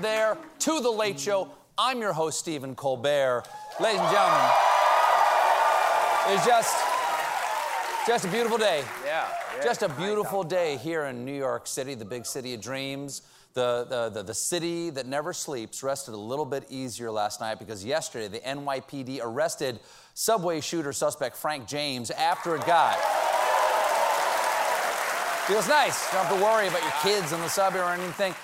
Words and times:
There, 0.00 0.38
to 0.60 0.80
The 0.80 0.90
Late 0.90 1.20
Show. 1.20 1.50
I'm 1.76 2.00
your 2.00 2.14
host, 2.14 2.38
Stephen 2.38 2.74
Colbert. 2.74 3.42
Ladies 3.78 4.00
and 4.00 4.10
gentlemen, 4.10 4.50
it's 6.28 6.46
just, 6.46 6.74
just 8.06 8.24
a 8.24 8.28
beautiful 8.28 8.56
day. 8.56 8.82
Yeah. 9.04 9.28
Just 9.62 9.82
a 9.82 9.90
beautiful 9.90 10.42
day 10.42 10.78
here 10.78 11.04
in 11.04 11.26
New 11.26 11.36
York 11.36 11.66
City, 11.66 11.94
the 11.94 12.04
big 12.04 12.24
city 12.24 12.54
of 12.54 12.62
dreams. 12.62 13.22
The, 13.52 13.86
the, 13.88 14.08
the, 14.08 14.22
the 14.22 14.34
city 14.34 14.88
that 14.90 15.06
never 15.06 15.34
sleeps 15.34 15.82
rested 15.82 16.14
a 16.14 16.16
little 16.16 16.46
bit 16.46 16.64
easier 16.70 17.10
last 17.10 17.40
night 17.40 17.58
because 17.58 17.84
yesterday 17.84 18.28
the 18.28 18.40
NYPD 18.40 19.20
arrested 19.22 19.80
subway 20.14 20.60
shooter 20.62 20.94
suspect 20.94 21.36
Frank 21.36 21.68
James 21.68 22.10
after 22.10 22.56
it 22.56 22.64
got. 22.66 22.98
Feels 25.46 25.68
nice. 25.68 26.10
Don't 26.10 26.24
have 26.24 26.34
to 26.34 26.42
worry 26.42 26.68
about 26.68 26.82
your 26.82 26.92
kids 27.02 27.32
in 27.32 27.40
the 27.40 27.48
subway 27.48 27.80
or 27.80 27.92
anything. 27.92 28.34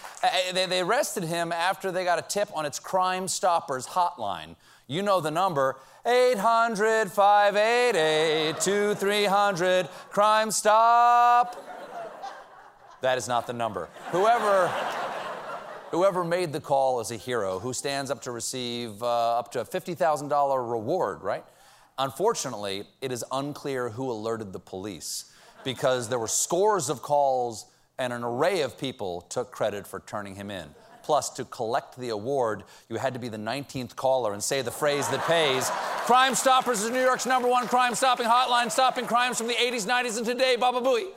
They, 0.52 0.66
they 0.66 0.80
arrested 0.80 1.24
him 1.24 1.52
after 1.52 1.90
they 1.90 2.04
got 2.04 2.18
a 2.18 2.22
tip 2.22 2.50
on 2.54 2.66
its 2.66 2.78
Crime 2.78 3.26
Stoppers 3.26 3.86
hotline. 3.86 4.56
You 4.86 5.02
know 5.02 5.20
the 5.20 5.30
number 5.30 5.76
800 6.04 7.10
588 7.10 8.60
2300 8.60 9.88
Crime 10.10 10.50
Stop. 10.50 11.56
That 13.00 13.16
is 13.16 13.28
not 13.28 13.46
the 13.46 13.52
number. 13.52 13.88
Whoever, 14.10 14.68
whoever 15.90 16.22
made 16.22 16.52
the 16.52 16.60
call 16.60 17.00
is 17.00 17.10
a 17.10 17.16
hero 17.16 17.58
who 17.58 17.72
stands 17.72 18.10
up 18.10 18.20
to 18.22 18.30
receive 18.30 19.02
uh, 19.02 19.38
up 19.38 19.52
to 19.52 19.60
a 19.60 19.64
$50,000 19.64 20.70
reward, 20.70 21.22
right? 21.22 21.44
Unfortunately, 21.98 22.84
it 23.00 23.12
is 23.12 23.24
unclear 23.32 23.90
who 23.90 24.10
alerted 24.10 24.52
the 24.52 24.58
police 24.58 25.32
because 25.64 26.08
there 26.08 26.18
were 26.18 26.28
scores 26.28 26.90
of 26.90 27.00
calls 27.00 27.66
and 28.00 28.14
an 28.14 28.24
array 28.24 28.62
of 28.62 28.78
people 28.78 29.20
took 29.28 29.52
credit 29.52 29.86
for 29.86 30.00
turning 30.00 30.34
him 30.34 30.50
in. 30.50 30.64
Plus, 31.02 31.28
to 31.28 31.44
collect 31.44 31.98
the 31.98 32.08
award, 32.08 32.64
you 32.88 32.96
had 32.96 33.12
to 33.12 33.20
be 33.20 33.28
the 33.28 33.36
19th 33.36 33.94
caller 33.94 34.32
and 34.32 34.42
say 34.42 34.62
the 34.62 34.70
phrase 34.70 35.06
that 35.08 35.20
pays. 35.26 35.68
Crime 36.06 36.34
Stoppers 36.34 36.82
is 36.82 36.90
New 36.90 37.02
York's 37.02 37.26
number 37.26 37.46
one 37.46 37.68
crime 37.68 37.94
stopping 37.94 38.26
hotline, 38.26 38.70
stopping 38.70 39.06
crimes 39.06 39.36
from 39.36 39.48
the 39.48 39.54
80s, 39.54 39.86
90s, 39.86 40.16
and 40.16 40.26
today. 40.26 40.56
Baba 40.56 40.80
Booey. 40.80 41.08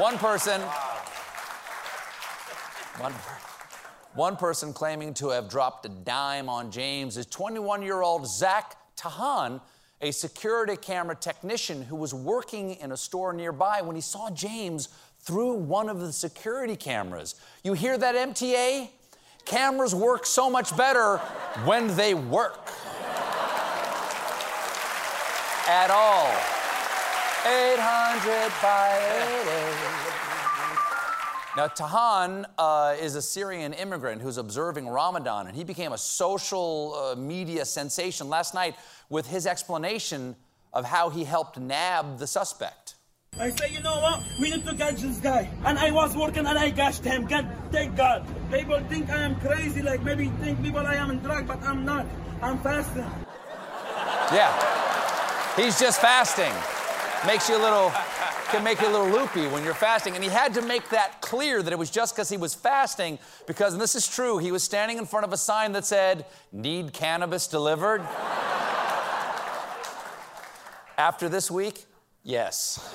One 0.00 0.16
person. 0.16 0.62
One, 2.98 3.12
one 4.14 4.36
person 4.36 4.72
claiming 4.72 5.12
to 5.14 5.28
have 5.30 5.50
dropped 5.50 5.84
a 5.84 5.90
dime 5.90 6.48
on 6.48 6.70
James 6.70 7.18
is 7.18 7.26
21 7.26 7.82
year 7.82 8.00
old 8.00 8.26
Zach 8.26 8.76
Tahan, 8.96 9.60
a 10.00 10.10
security 10.10 10.76
camera 10.76 11.14
technician 11.14 11.82
who 11.82 11.96
was 11.96 12.14
working 12.14 12.76
in 12.76 12.92
a 12.92 12.96
store 12.96 13.32
nearby 13.32 13.82
when 13.82 13.94
he 13.94 14.02
saw 14.02 14.30
James 14.30 14.88
through 15.20 15.52
one 15.54 15.88
of 15.88 16.00
the 16.00 16.12
security 16.12 16.76
cameras. 16.76 17.34
You 17.62 17.74
hear 17.74 17.98
that, 17.98 18.14
MTA? 18.14 18.88
Cameras 19.44 19.94
work 19.94 20.24
so 20.26 20.48
much 20.48 20.76
better 20.76 21.18
when 21.64 21.94
they 21.96 22.14
work. 22.14 22.70
At 25.68 25.90
all. 25.90 26.30
800 27.46 28.50
Now, 31.60 31.68
Tahan 31.68 32.46
uh, 32.56 32.96
is 32.98 33.16
a 33.16 33.20
Syrian 33.20 33.74
immigrant 33.74 34.22
who's 34.22 34.38
observing 34.38 34.88
Ramadan, 34.88 35.46
and 35.46 35.54
he 35.54 35.62
became 35.62 35.92
a 35.92 35.98
social 35.98 36.94
uh, 36.94 37.16
media 37.16 37.66
sensation 37.66 38.30
last 38.30 38.54
night 38.54 38.76
with 39.10 39.26
his 39.26 39.46
explanation 39.46 40.36
of 40.72 40.86
how 40.86 41.10
he 41.10 41.22
helped 41.22 41.58
nab 41.58 42.18
the 42.18 42.26
suspect. 42.26 42.94
I 43.38 43.50
say, 43.50 43.74
you 43.74 43.82
know 43.82 44.00
what? 44.00 44.22
We 44.40 44.48
need 44.48 44.64
to 44.64 44.74
catch 44.74 45.02
this 45.02 45.18
guy. 45.18 45.50
And 45.66 45.78
I 45.78 45.90
was 45.90 46.16
working 46.16 46.46
and 46.46 46.58
I 46.58 46.70
catched 46.70 47.04
him. 47.04 47.26
God, 47.26 47.46
thank 47.70 47.94
God. 47.94 48.26
People 48.50 48.80
think 48.88 49.10
I 49.10 49.20
am 49.20 49.38
crazy, 49.40 49.82
like 49.82 50.02
maybe 50.02 50.28
think 50.40 50.62
people 50.62 50.86
I 50.86 50.94
am 50.94 51.10
in 51.10 51.18
drug, 51.18 51.46
but 51.46 51.62
I'm 51.62 51.84
not. 51.84 52.06
I'm 52.40 52.58
fasting. 52.60 53.04
Yeah. 54.32 55.56
He's 55.56 55.78
just 55.78 56.00
fasting. 56.00 56.54
Makes 57.26 57.50
you 57.50 57.58
a 57.58 57.62
little, 57.62 57.92
can 58.50 58.64
make 58.64 58.80
you 58.80 58.88
a 58.88 58.90
little 58.90 59.08
loopy 59.08 59.46
when 59.46 59.62
you're 59.62 59.74
fasting. 59.74 60.14
And 60.14 60.24
he 60.24 60.28
had 60.28 60.54
to 60.54 60.62
make 60.62 60.88
that 60.90 61.20
clear 61.20 61.62
that 61.62 61.72
it 61.72 61.78
was 61.78 61.88
just 61.88 62.14
because 62.14 62.28
he 62.28 62.36
was 62.36 62.52
fasting, 62.52 63.18
because, 63.46 63.72
and 63.72 63.80
this 63.80 63.94
is 63.94 64.08
true, 64.08 64.38
he 64.38 64.50
was 64.50 64.64
standing 64.64 64.98
in 64.98 65.06
front 65.06 65.24
of 65.24 65.32
a 65.32 65.36
sign 65.36 65.72
that 65.72 65.84
said, 65.84 66.26
Need 66.50 66.92
cannabis 66.92 67.46
delivered? 67.46 68.00
After 70.98 71.28
this 71.28 71.50
week, 71.50 71.84
yes. 72.24 72.94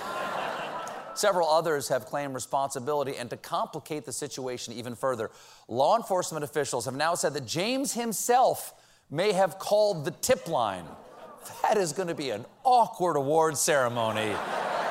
Several 1.13 1.47
others 1.47 1.87
have 1.87 2.05
claimed 2.05 2.33
responsibility, 2.33 3.15
and 3.15 3.29
to 3.29 3.37
complicate 3.37 4.05
the 4.05 4.11
situation 4.11 4.73
even 4.73 4.93
further, 4.93 5.31
law 5.69 5.95
enforcement 5.95 6.43
officials 6.43 6.83
have 6.83 6.95
now 6.95 7.15
said 7.15 7.33
that 7.33 7.45
James 7.45 7.93
himself 7.93 8.73
may 9.09 9.31
have 9.31 9.57
called 9.57 10.03
the 10.03 10.11
tip 10.11 10.49
line. 10.49 10.83
That 11.61 11.77
is 11.77 11.93
going 11.93 12.09
to 12.09 12.15
be 12.15 12.31
an 12.31 12.45
awkward 12.65 13.15
award 13.15 13.57
ceremony. 13.57 14.35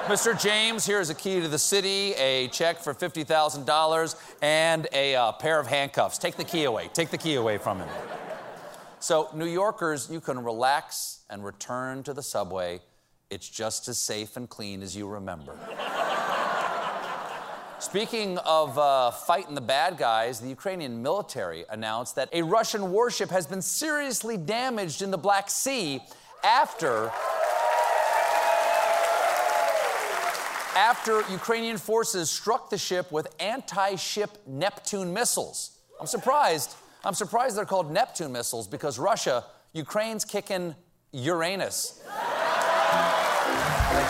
Mr. 0.07 0.39
James, 0.39 0.85
here's 0.85 1.09
a 1.09 1.15
key 1.15 1.41
to 1.41 1.49
the 1.49 1.59
city, 1.59 2.13
a 2.17 2.47
check 2.49 2.79
for 2.79 2.93
$50,000, 2.93 4.35
and 4.43 4.87
a 4.93 5.17
uh, 5.17 5.33
pair 5.33 5.59
of 5.59 5.67
handcuffs. 5.67 6.19
Take 6.19 6.37
the 6.37 6.45
key 6.45 6.65
away. 6.65 6.91
Take 6.93 7.09
the 7.09 7.17
key 7.17 7.37
away 7.37 7.57
from 7.57 7.79
him. 7.79 7.89
So, 9.01 9.31
New 9.35 9.47
Yorkers, 9.47 10.11
you 10.11 10.21
can 10.21 10.45
relax 10.45 11.21
and 11.31 11.43
return 11.43 12.03
to 12.03 12.13
the 12.13 12.23
subway. 12.23 12.81
It's 13.31 13.49
just 13.49 13.89
as 13.89 13.97
safe 13.97 14.37
and 14.37 14.47
clean 14.47 14.83
as 14.83 14.95
you 14.95 15.09
remember. 15.09 15.57
Speaking 17.79 18.37
of 18.39 18.79
uh, 18.79 19.11
fighting 19.11 19.55
the 19.55 19.63
bad 19.63 19.97
guys, 19.97 20.39
the 20.39 20.49
Ukrainian 20.49 21.03
military 21.03 21.65
announced 21.71 22.17
that 22.17 22.29
a 22.35 22.43
Russian 22.43 22.93
warship 22.93 23.31
has 23.31 23.47
been 23.47 23.63
seriously 23.63 24.37
damaged 24.37 25.01
in 25.01 25.11
the 25.11 25.19
Black 25.19 25.49
Sea 25.49 26.03
after 26.45 27.11
after 30.77 31.23
Ukrainian 31.31 31.79
forces 31.79 32.31
struck 32.31 32.71
the 32.71 32.79
ship 32.79 33.11
with 33.13 33.29
anti-ship 33.41 34.31
Neptune 34.47 35.13
missiles. 35.13 35.79
I'm 36.01 36.07
surprised. 36.07 36.75
I'm 37.05 37.15
surprised 37.15 37.57
they're 37.57 37.65
called 37.65 37.91
Neptune 37.91 38.33
missiles 38.33 38.67
because 38.67 38.99
Russia, 38.99 39.45
Ukraine's 39.73 40.25
kicking 40.25 40.75
Uranus. 41.13 42.01
Thank 42.05 42.15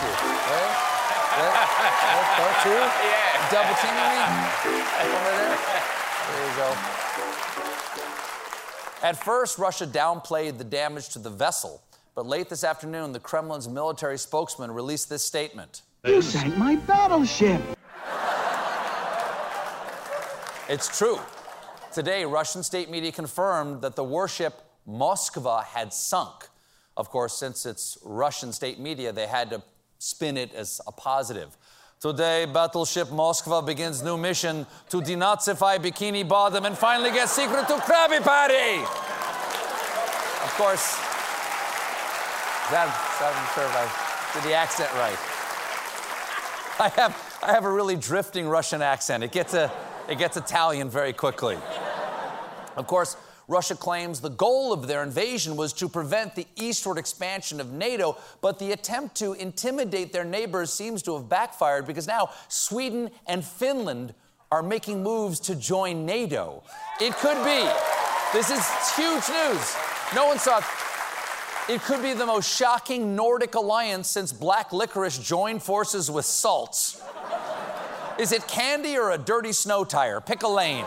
you. 0.02 0.12
Hey, 0.48 0.68
that- 1.36 1.56
that- 1.80 2.38
that 2.38 2.54
too? 2.64 2.82
Double 3.54 3.76
teaming 3.82 4.08
me? 4.14 4.20
Over 5.04 5.32
there? 5.36 5.58
There 6.30 6.44
you 6.48 6.54
go. 6.56 6.68
At 9.06 9.16
first, 9.22 9.58
Russia 9.58 9.86
downplayed 9.86 10.56
the 10.56 10.64
damage 10.64 11.10
to 11.10 11.18
the 11.18 11.28
vessel, 11.28 11.82
but 12.14 12.24
late 12.26 12.48
this 12.48 12.64
afternoon, 12.64 13.12
the 13.12 13.20
Kremlin's 13.20 13.68
military 13.68 14.16
spokesman 14.16 14.70
released 14.70 15.10
this 15.10 15.22
statement. 15.22 15.82
You 16.06 16.20
sank 16.20 16.54
my 16.58 16.76
battleship. 16.76 17.62
It's 20.68 20.98
true. 20.98 21.18
Today, 21.94 22.26
Russian 22.26 22.62
state 22.62 22.90
media 22.90 23.10
confirmed 23.10 23.80
that 23.80 23.96
the 23.96 24.04
warship 24.04 24.52
Moskva 24.86 25.64
had 25.64 25.94
sunk. 25.94 26.48
Of 26.94 27.08
course, 27.08 27.38
since 27.38 27.64
it's 27.64 27.96
Russian 28.04 28.52
state 28.52 28.78
media, 28.78 29.12
they 29.12 29.26
had 29.26 29.48
to 29.50 29.62
spin 29.98 30.36
it 30.36 30.52
as 30.52 30.78
a 30.86 30.92
positive. 30.92 31.56
Today, 32.00 32.44
battleship 32.44 33.08
Moskva 33.08 33.64
begins 33.64 34.02
new 34.02 34.18
mission 34.18 34.66
to 34.90 35.00
denazify 35.00 35.78
Bikini 35.78 36.28
Bottom 36.28 36.66
and 36.66 36.76
finally 36.76 37.12
get 37.12 37.30
secret 37.30 37.66
to 37.68 37.74
Krabby 37.76 38.20
Patty. 38.22 38.82
Of 40.44 40.52
course, 40.58 40.96
that, 42.70 42.92
I'm 42.92 43.54
sure 43.54 43.64
if 43.64 43.74
I 43.74 44.34
did 44.34 44.50
the 44.50 44.54
accent 44.54 44.92
right. 44.94 45.33
I 46.78 46.88
have, 46.88 47.38
I 47.42 47.52
have 47.52 47.64
a 47.64 47.72
really 47.72 47.96
drifting 47.96 48.48
Russian 48.48 48.82
accent. 48.82 49.22
It 49.22 49.30
gets, 49.30 49.54
a, 49.54 49.70
it 50.08 50.18
gets 50.18 50.36
Italian 50.36 50.90
very 50.90 51.12
quickly. 51.12 51.56
Of 52.76 52.88
course, 52.88 53.16
Russia 53.46 53.76
claims 53.76 54.20
the 54.20 54.30
goal 54.30 54.72
of 54.72 54.88
their 54.88 55.02
invasion 55.02 55.54
was 55.54 55.72
to 55.74 55.88
prevent 55.88 56.34
the 56.34 56.46
eastward 56.56 56.98
expansion 56.98 57.60
of 57.60 57.72
NATO, 57.72 58.16
but 58.40 58.58
the 58.58 58.72
attempt 58.72 59.14
to 59.16 59.34
intimidate 59.34 60.12
their 60.12 60.24
neighbors 60.24 60.72
seems 60.72 61.02
to 61.02 61.14
have 61.14 61.28
backfired 61.28 61.86
because 61.86 62.08
now 62.08 62.30
Sweden 62.48 63.10
and 63.26 63.44
Finland 63.44 64.14
are 64.50 64.62
making 64.62 65.02
moves 65.02 65.38
to 65.40 65.54
join 65.54 66.04
NATO. 66.06 66.64
It 67.00 67.12
could 67.14 67.36
be. 67.44 67.70
This 68.32 68.50
is 68.50 68.66
huge 68.96 69.28
news. 69.28 69.76
No 70.14 70.26
one 70.26 70.38
saw 70.38 70.58
it. 70.58 70.64
It 71.66 71.80
could 71.80 72.02
be 72.02 72.12
the 72.12 72.26
most 72.26 72.54
shocking 72.54 73.16
Nordic 73.16 73.54
alliance 73.54 74.06
since 74.06 74.34
black 74.34 74.70
licorice 74.70 75.16
joined 75.16 75.62
forces 75.62 76.10
with 76.10 76.26
salts. 76.26 77.02
Is 78.18 78.32
it 78.32 78.46
candy 78.46 78.98
or 78.98 79.12
a 79.12 79.18
dirty 79.18 79.52
snow 79.52 79.82
tire? 79.82 80.20
Pick 80.20 80.42
a 80.42 80.48
lane. 80.48 80.84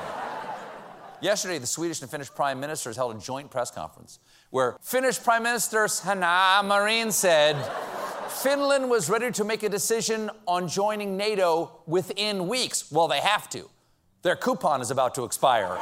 Yesterday, 1.20 1.58
the 1.58 1.66
Swedish 1.66 2.00
and 2.02 2.12
Finnish 2.12 2.30
prime 2.30 2.60
ministers 2.60 2.96
held 2.96 3.16
a 3.16 3.20
joint 3.20 3.50
press 3.50 3.72
conference 3.72 4.20
where 4.52 4.78
Finnish 4.80 5.22
Prime 5.22 5.42
Minister 5.42 5.88
Sanna 5.88 6.62
Marin 6.64 7.12
said 7.12 7.56
Finland 8.30 8.88
was 8.88 9.10
ready 9.10 9.32
to 9.32 9.44
make 9.44 9.64
a 9.64 9.70
decision 9.70 10.30
on 10.48 10.68
joining 10.68 11.18
NATO 11.18 11.72
within 11.88 12.48
weeks. 12.48 12.92
Well, 12.92 13.08
they 13.08 13.20
have 13.20 13.50
to. 13.50 13.68
Their 14.22 14.36
coupon 14.36 14.82
is 14.82 14.92
about 14.92 15.16
to 15.16 15.24
expire. 15.24 15.76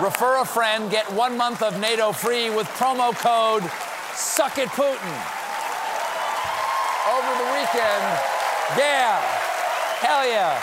Refer 0.00 0.40
a 0.40 0.46
friend, 0.46 0.90
get 0.90 1.04
one 1.12 1.36
month 1.36 1.62
of 1.62 1.78
NATO 1.78 2.12
free 2.12 2.48
with 2.48 2.66
promo 2.68 3.14
code 3.14 3.70
Suck 4.18 4.58
It 4.58 4.68
Putin. 4.70 5.14
Over 7.06 7.32
the 7.38 7.50
weekend, 7.52 8.04
yeah, 8.76 9.20
hell 10.00 10.26
yeah. 10.26 10.60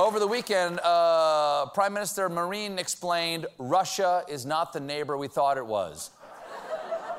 Over 0.00 0.18
the 0.18 0.26
weekend, 0.26 0.80
uh, 0.82 1.66
Prime 1.74 1.92
Minister 1.92 2.28
Marin 2.28 2.80
explained 2.80 3.46
Russia 3.58 4.24
is 4.28 4.44
not 4.44 4.72
the 4.72 4.80
neighbor 4.80 5.16
we 5.16 5.28
thought 5.28 5.56
it 5.56 5.64
was. 5.64 6.10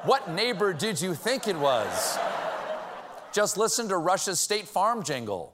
what 0.04 0.30
neighbor 0.30 0.74
did 0.74 1.02
you 1.02 1.16
think 1.16 1.48
it 1.48 1.56
was? 1.56 2.20
Just 3.32 3.56
listen 3.56 3.88
to 3.88 3.98
Russia's 3.98 4.42
State 4.42 4.68
Farm 4.68 5.02
jingle. 5.02 5.54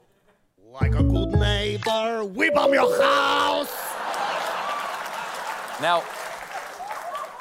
Like 0.60 0.96
a 0.96 1.04
good 1.04 1.30
neighbor, 1.30 2.24
we 2.24 2.50
bomb 2.50 2.74
your 2.74 3.00
house. 3.00 3.72
Now, 5.80 6.02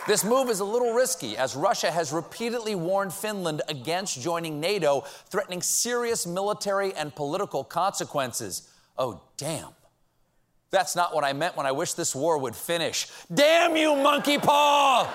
this 0.08 0.24
move 0.24 0.50
is 0.50 0.60
a 0.60 0.66
little 0.66 0.94
risky 0.94 1.38
as 1.38 1.56
Russia 1.56 1.92
has 1.92 2.12
repeatedly 2.12 2.76
warned 2.76 3.14
Finland 3.14 3.62
against 3.68 4.22
joining 4.22 4.60
NATO, 4.60 5.02
threatening 5.30 5.62
serious 5.62 6.26
military 6.26 6.94
and 6.94 7.14
political 7.14 7.64
consequences. 7.64 8.70
Oh, 8.98 9.22
damn. 9.38 9.70
That's 10.72 10.96
not 10.96 11.14
what 11.16 11.24
I 11.24 11.34
meant 11.34 11.58
when 11.58 11.66
I 11.66 11.72
wish 11.72 11.94
this 11.94 12.16
war 12.16 12.38
would 12.38 12.56
finish. 12.56 13.08
Damn 13.34 13.76
you, 13.76 13.96
monkey 13.96 14.38
paw! 14.38 15.12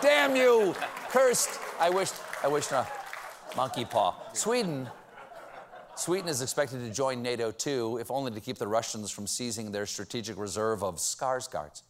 Damn 0.00 0.36
you! 0.36 0.74
Cursed. 1.08 1.58
I 1.80 1.90
wished, 1.90 2.14
I 2.42 2.48
wished, 2.48 2.72
uh, 2.72 2.84
monkey 3.56 3.84
paw. 3.84 4.14
Sweden. 4.32 4.88
Sweden 5.96 6.28
is 6.28 6.42
expected 6.42 6.80
to 6.80 6.90
join 6.90 7.22
NATO 7.22 7.50
too, 7.50 7.98
if 7.98 8.10
only 8.10 8.30
to 8.32 8.40
keep 8.40 8.58
the 8.58 8.68
Russians 8.68 9.10
from 9.10 9.26
seizing 9.26 9.72
their 9.72 9.86
strategic 9.86 10.38
reserve 10.38 10.84
of 10.84 10.96
Skarsgårds. 10.96 11.82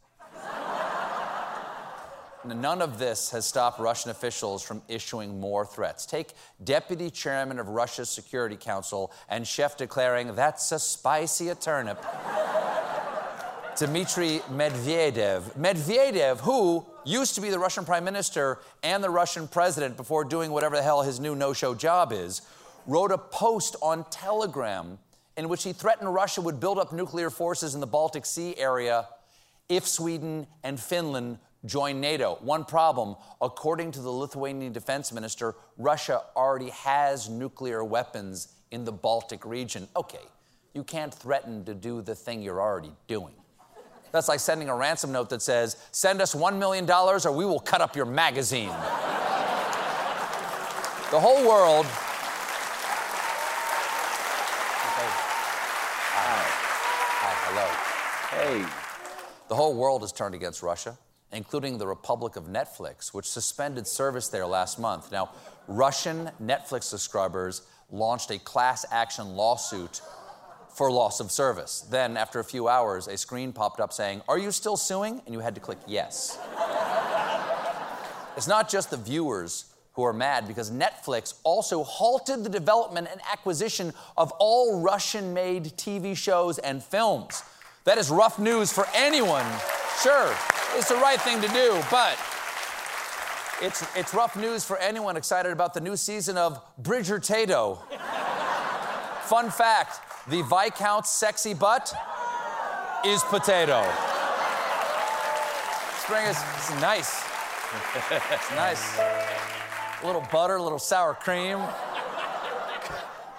None 2.55 2.83
of 2.83 2.99
this 2.99 3.31
has 3.31 3.45
stopped 3.45 3.81
Russian 3.81 4.11
officials 4.11 4.63
from 4.63 4.83
issuing 4.89 5.41
more 5.41 5.67
threats. 5.67 6.07
Take 6.07 6.33
Deputy 6.63 7.11
Chairman 7.11 7.59
of 7.59 7.69
Russia's 7.69 8.09
Security 8.09 8.57
Council 8.57 9.13
and 9.29 9.47
chef 9.47 9.77
declaring, 9.77 10.35
that's 10.35 10.71
a 10.73 10.79
spicy 10.79 11.49
a 11.49 11.55
turnip. 11.55 12.05
Dmitry 13.77 14.41
Medvedev. 14.51 15.43
Medvedev, 15.59 16.39
who 16.41 16.87
used 17.05 17.35
to 17.35 17.41
be 17.41 17.51
the 17.51 17.59
Russian 17.59 17.85
prime 17.85 18.05
minister 18.05 18.59
and 18.83 19.05
the 19.05 19.11
Russian 19.11 19.49
president 19.49 19.97
before 19.97 20.25
doing 20.25 20.51
whatever 20.51 20.77
the 20.77 20.83
hell 20.83 21.03
his 21.03 21.21
new 21.21 21.35
no 21.35 21.53
show 21.53 21.75
job 21.75 22.13
is, 22.13 22.43
wrote 22.87 23.13
a 23.13 23.19
post 23.19 23.77
on 23.83 24.05
Telegram 24.11 24.99
in 25.37 25.49
which 25.49 25.63
he 25.65 25.73
threatened 25.73 26.13
Russia 26.15 26.41
would 26.41 26.59
build 26.59 26.79
up 26.79 26.93
nuclear 26.93 27.29
forces 27.29 27.75
in 27.75 27.81
the 27.81 27.87
Baltic 27.87 28.25
Sea 28.25 28.55
area 28.57 29.07
if 29.69 29.87
Sweden 29.87 30.47
and 30.63 30.81
Finland 30.81 31.39
join 31.65 32.01
NATO. 32.01 32.39
One 32.41 32.65
problem, 32.65 33.17
according 33.41 33.93
to 33.93 34.01
the 34.01 34.11
Lithuanian 34.11 34.73
defense 34.73 35.13
minister, 35.13 35.55
Russia 35.79 36.23
already 36.37 36.71
has 36.71 37.29
nuclear 37.29 37.83
weapons 37.85 38.49
in 38.71 38.85
the 38.85 38.93
Baltic 38.93 39.45
region. 39.45 39.89
Okay, 39.97 40.25
you 40.75 40.85
can't 40.85 41.13
threaten 41.15 41.65
to 41.65 41.75
do 41.75 42.03
the 42.03 42.15
thing 42.15 42.43
you're 42.43 42.61
already 42.61 42.93
doing. 43.09 43.35
That's 44.13 44.29
like 44.29 44.41
sending 44.41 44.69
a 44.69 44.75
ransom 44.75 45.13
note 45.13 45.31
that 45.31 45.43
says, 45.43 45.77
send 45.91 46.21
us 46.21 46.35
$1 46.35 46.59
million 46.59 46.89
or 46.91 47.33
we 47.33 47.45
will 47.45 47.61
cut 47.61 47.81
up 47.81 47.97
your 47.97 48.07
magazine. 48.07 48.69
the 51.11 51.21
whole 51.21 51.47
world. 51.47 51.87
Hi. 56.15 56.45
Hi, 57.23 57.35
hello. 57.47 57.67
Hey. 58.31 58.65
The 59.49 59.55
whole 59.55 59.75
world 59.75 60.03
has 60.03 60.13
turned 60.13 60.35
against 60.35 60.63
Russia 60.63 60.97
including 61.33 61.79
the 61.79 61.87
Republic 61.87 62.37
of 62.37 62.45
Netflix, 62.45 63.13
which 63.13 63.29
suspended 63.29 63.87
service 63.87 64.29
there 64.29 64.47
last 64.47 64.79
month. 64.79 65.11
Now, 65.11 65.31
Russian 65.69 66.31
Netflix 66.43 66.85
subscribers 66.85 67.63
launched 67.91 68.31
a 68.31 68.39
class 68.39 68.85
action 68.91 69.37
lawsuit 69.37 70.01
for 70.69 70.91
loss 70.91 71.21
of 71.21 71.31
service. 71.31 71.81
Then, 71.91 72.17
after 72.17 72.39
a 72.39 72.45
few 72.45 72.69
hours, 72.69 73.09
a 73.09 73.17
screen 73.17 73.53
popped 73.53 73.81
up 73.81 73.93
saying, 73.93 74.23
Are 74.29 74.39
you 74.39 74.53
still 74.53 74.77
suing? 74.77 75.23
And 75.25 75.35
you 75.35 75.41
had 75.41 75.55
to 75.55 75.61
click 75.61 75.79
yes. 75.87 76.39
it's 78.37 78.47
not 78.47 78.69
just 78.69 78.91
the 78.91 78.97
viewers 78.97 79.73
who 79.95 80.05
are 80.05 80.13
mad 80.13 80.47
because 80.47 80.71
Netflix 80.71 81.35
also 81.43 81.83
halted 81.83 82.45
the 82.45 82.51
development 82.51 83.09
and 83.11 83.19
acquisition 83.33 83.95
of 84.19 84.31
all 84.39 84.83
Russian 84.83 85.33
made 85.33 85.65
TV 85.79 86.15
shows 86.15 86.59
and 86.59 86.85
films. 86.85 87.43
That 87.85 87.97
is 87.97 88.11
rough 88.11 88.39
news 88.39 88.71
for 88.71 88.87
anyone. 88.95 89.47
Sure, 90.03 90.37
it's 90.75 90.89
the 90.89 90.97
right 90.97 91.21
thing 91.21 91.41
to 91.41 91.49
do, 91.49 91.83
but 91.91 92.19
it's, 93.63 93.87
it's 93.97 94.13
rough 94.13 94.37
news 94.37 94.65
for 94.65 94.77
anyone 94.79 95.17
excited 95.17 95.53
about 95.53 95.73
the 95.73 95.81
new 95.81 95.97
season 95.97 96.37
of 96.37 96.61
Bridger 96.79 97.19
Tato. 97.19 97.79
Fun 99.23 99.51
fact 99.51 100.01
the 100.29 100.43
Viscount's 100.43 101.11
sexy 101.11 101.55
butt 101.55 101.95
is 103.05 103.23
potato. 103.25 103.83
Spring 106.01 106.27
is 106.27 106.37
nice. 106.81 107.25
it's 108.11 108.51
nice. 108.53 108.99
A 108.99 110.07
little 110.07 110.27
butter, 110.31 110.57
a 110.57 110.63
little 110.63 110.79
sour 110.79 111.15
cream, 111.15 111.59
a 111.59 111.73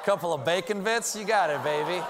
couple 0.04 0.34
of 0.34 0.44
bacon 0.44 0.84
bits. 0.84 1.16
You 1.16 1.26
got 1.26 1.50
it, 1.50 1.64
baby. 1.64 2.02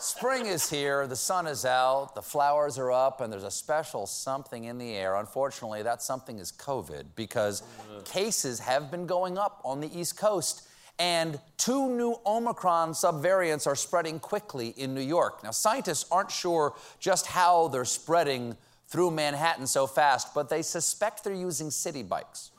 Spring 0.00 0.46
is 0.46 0.70
here, 0.70 1.08
the 1.08 1.16
sun 1.16 1.48
is 1.48 1.64
out, 1.64 2.14
the 2.14 2.22
flowers 2.22 2.78
are 2.78 2.92
up, 2.92 3.20
and 3.20 3.32
there's 3.32 3.42
a 3.42 3.50
special 3.50 4.06
something 4.06 4.64
in 4.64 4.78
the 4.78 4.94
air. 4.94 5.16
Unfortunately, 5.16 5.82
that 5.82 6.02
something 6.02 6.38
is 6.38 6.52
COVID 6.52 7.04
because 7.16 7.64
cases 8.04 8.60
have 8.60 8.92
been 8.92 9.06
going 9.06 9.36
up 9.36 9.60
on 9.64 9.80
the 9.80 9.98
East 9.98 10.16
Coast, 10.16 10.68
and 11.00 11.40
two 11.56 11.88
new 11.88 12.16
Omicron 12.24 12.92
subvariants 12.92 13.66
are 13.66 13.74
spreading 13.74 14.20
quickly 14.20 14.68
in 14.76 14.94
New 14.94 15.00
York. 15.00 15.42
Now, 15.42 15.50
scientists 15.50 16.06
aren't 16.12 16.30
sure 16.30 16.74
just 17.00 17.26
how 17.26 17.66
they're 17.66 17.84
spreading 17.84 18.56
through 18.86 19.10
Manhattan 19.10 19.66
so 19.66 19.88
fast, 19.88 20.32
but 20.32 20.48
they 20.48 20.62
suspect 20.62 21.24
they're 21.24 21.34
using 21.34 21.72
city 21.72 22.04
bikes. 22.04 22.52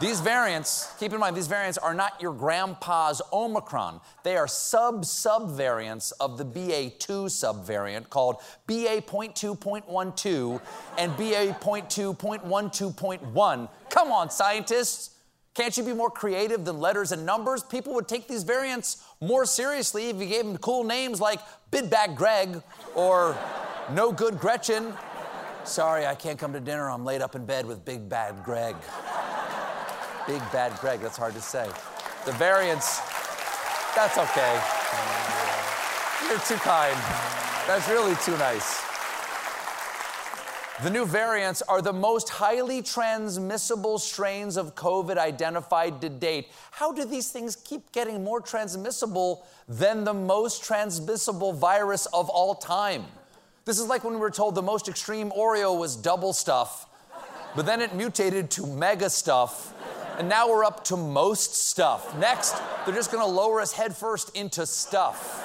These 0.00 0.20
variants, 0.20 0.92
keep 0.98 1.12
in 1.12 1.20
mind, 1.20 1.36
these 1.36 1.46
variants 1.46 1.76
are 1.76 1.92
not 1.92 2.22
your 2.22 2.32
grandpa's 2.32 3.20
Omicron. 3.34 4.00
They 4.24 4.38
are 4.38 4.48
sub 4.48 5.04
sub 5.04 5.50
variants 5.50 6.12
of 6.12 6.38
the 6.38 6.44
BA2 6.46 7.26
subvariant 7.26 8.08
called 8.08 8.36
BA.2.12 8.66 10.62
and 10.96 11.14
BA.2.12.1. 11.18 13.68
Come 13.90 14.10
on, 14.10 14.30
scientists. 14.30 15.10
Can't 15.52 15.76
you 15.76 15.82
be 15.82 15.92
more 15.92 16.10
creative 16.10 16.64
than 16.64 16.80
letters 16.80 17.12
and 17.12 17.26
numbers? 17.26 17.62
People 17.62 17.92
would 17.92 18.08
take 18.08 18.26
these 18.26 18.42
variants 18.42 19.04
more 19.20 19.44
seriously 19.44 20.08
if 20.08 20.16
you 20.16 20.24
gave 20.24 20.46
them 20.46 20.56
cool 20.58 20.82
names 20.82 21.20
like 21.20 21.40
Big 21.70 21.90
Bad 21.90 22.16
Greg 22.16 22.62
or 22.94 23.36
No 23.92 24.12
Good 24.12 24.38
Gretchen. 24.38 24.94
Sorry, 25.64 26.06
I 26.06 26.14
can't 26.14 26.38
come 26.38 26.54
to 26.54 26.60
dinner. 26.60 26.90
I'm 26.90 27.04
laid 27.04 27.20
up 27.20 27.34
in 27.34 27.44
bed 27.44 27.66
with 27.66 27.84
Big 27.84 28.08
Bad 28.08 28.42
Greg. 28.42 28.76
Big 30.26 30.40
Bad 30.52 30.78
Greg, 30.80 31.00
that's 31.00 31.16
hard 31.16 31.34
to 31.34 31.40
say. 31.40 31.68
The 32.26 32.32
variants, 32.32 33.00
that's 33.94 34.18
okay. 34.18 34.60
You're 36.28 36.38
too 36.40 36.56
kind. 36.56 36.96
That's 37.66 37.88
really 37.88 38.14
too 38.16 38.36
nice. 38.38 38.84
The 40.82 40.90
new 40.90 41.04
variants 41.04 41.60
are 41.60 41.82
the 41.82 41.92
most 41.92 42.30
highly 42.30 42.80
transmissible 42.80 43.98
strains 43.98 44.56
of 44.56 44.74
COVID 44.74 45.18
identified 45.18 46.00
to 46.00 46.08
date. 46.08 46.48
How 46.70 46.90
do 46.90 47.04
these 47.04 47.30
things 47.30 47.54
keep 47.54 47.92
getting 47.92 48.24
more 48.24 48.40
transmissible 48.40 49.46
than 49.68 50.04
the 50.04 50.14
most 50.14 50.64
transmissible 50.64 51.52
virus 51.52 52.06
of 52.06 52.30
all 52.30 52.54
time? 52.54 53.04
This 53.66 53.78
is 53.78 53.88
like 53.88 54.04
when 54.04 54.14
we 54.14 54.20
were 54.20 54.30
told 54.30 54.54
the 54.54 54.62
most 54.62 54.88
extreme 54.88 55.30
Oreo 55.32 55.78
was 55.78 55.96
double 55.96 56.32
stuff, 56.32 56.86
but 57.54 57.66
then 57.66 57.82
it 57.82 57.94
mutated 57.94 58.50
to 58.52 58.66
mega 58.66 59.10
stuff, 59.10 59.74
and 60.20 60.28
now 60.28 60.46
we're 60.46 60.64
up 60.64 60.84
to 60.84 60.98
most 60.98 61.54
stuff. 61.54 62.14
Next, 62.18 62.54
they're 62.84 62.94
just 62.94 63.10
gonna 63.10 63.24
lower 63.24 63.58
us 63.58 63.72
headfirst 63.72 64.36
into 64.36 64.66
stuff. 64.66 65.40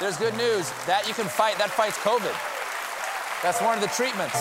There's 0.00 0.16
good 0.16 0.36
news 0.36 0.68
that 0.88 1.06
you 1.06 1.14
can 1.14 1.26
fight, 1.26 1.56
that 1.58 1.70
fights 1.70 1.96
COVID. 1.98 2.34
That's 3.44 3.62
one 3.62 3.76
of 3.76 3.80
the 3.80 3.86
treatments. 3.86 4.34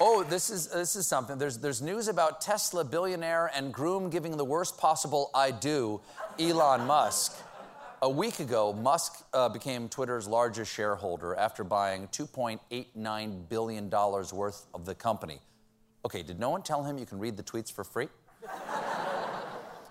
Oh, 0.00 0.26
this 0.28 0.50
is 0.50 0.66
this 0.70 0.96
is 0.96 1.06
something. 1.06 1.38
There's 1.38 1.58
there's 1.58 1.80
news 1.80 2.08
about 2.08 2.40
Tesla 2.40 2.82
billionaire 2.82 3.52
and 3.54 3.72
groom 3.72 4.10
giving 4.10 4.36
the 4.36 4.44
worst 4.44 4.78
possible 4.78 5.30
I 5.36 5.52
do, 5.52 6.00
Elon 6.40 6.84
Musk. 6.88 7.40
A 8.02 8.10
week 8.10 8.40
ago, 8.40 8.72
Musk 8.72 9.24
uh, 9.32 9.48
became 9.48 9.88
Twitter's 9.88 10.26
largest 10.26 10.72
shareholder 10.72 11.36
after 11.36 11.62
buying 11.62 12.08
2.89 12.08 13.48
billion 13.48 13.88
dollars 13.88 14.32
worth 14.32 14.66
of 14.74 14.84
the 14.84 14.94
company. 14.96 15.38
Okay, 16.06 16.22
did 16.22 16.38
no 16.38 16.50
one 16.50 16.62
tell 16.62 16.84
him 16.84 16.98
you 16.98 17.04
can 17.04 17.18
read 17.18 17.36
the 17.36 17.42
tweets 17.42 17.72
for 17.72 17.82
free? 17.82 18.06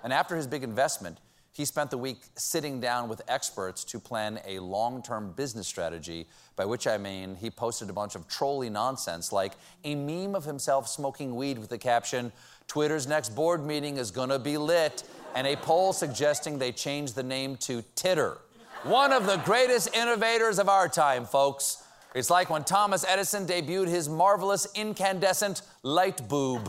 and 0.01 0.13
after 0.13 0.37
his 0.37 0.47
big 0.47 0.63
investment, 0.63 1.17
he 1.51 1.65
spent 1.65 1.91
the 1.91 1.97
week 1.97 2.19
sitting 2.35 2.79
down 2.79 3.09
with 3.09 3.21
experts 3.27 3.83
to 3.83 3.99
plan 3.99 4.39
a 4.47 4.59
long 4.59 5.03
term 5.03 5.33
business 5.33 5.67
strategy, 5.67 6.25
by 6.55 6.63
which 6.63 6.87
I 6.87 6.97
mean 6.97 7.35
he 7.35 7.49
posted 7.49 7.89
a 7.89 7.93
bunch 7.93 8.15
of 8.15 8.29
trolly 8.29 8.69
nonsense 8.69 9.33
like 9.33 9.55
a 9.83 9.93
meme 9.93 10.35
of 10.35 10.45
himself 10.45 10.87
smoking 10.87 11.35
weed 11.35 11.59
with 11.59 11.67
the 11.67 11.77
caption, 11.77 12.31
Twitter's 12.67 13.07
next 13.07 13.35
board 13.35 13.65
meeting 13.65 13.97
is 13.97 14.09
gonna 14.09 14.39
be 14.39 14.57
lit, 14.57 15.03
and 15.35 15.45
a 15.45 15.57
poll 15.57 15.91
suggesting 15.91 16.59
they 16.59 16.71
change 16.71 17.11
the 17.11 17.23
name 17.23 17.57
to 17.57 17.83
Titter. 17.95 18.37
One 18.83 19.11
of 19.11 19.25
the 19.25 19.35
greatest 19.43 19.93
innovators 19.93 20.59
of 20.59 20.69
our 20.69 20.87
time, 20.87 21.25
folks. 21.25 21.84
It's 22.15 22.29
like 22.29 22.49
when 22.49 22.63
Thomas 22.63 23.03
Edison 23.05 23.45
debuted 23.45 23.89
his 23.89 24.07
marvelous 24.07 24.67
incandescent 24.73 25.61
light 25.83 26.29
boob. 26.29 26.63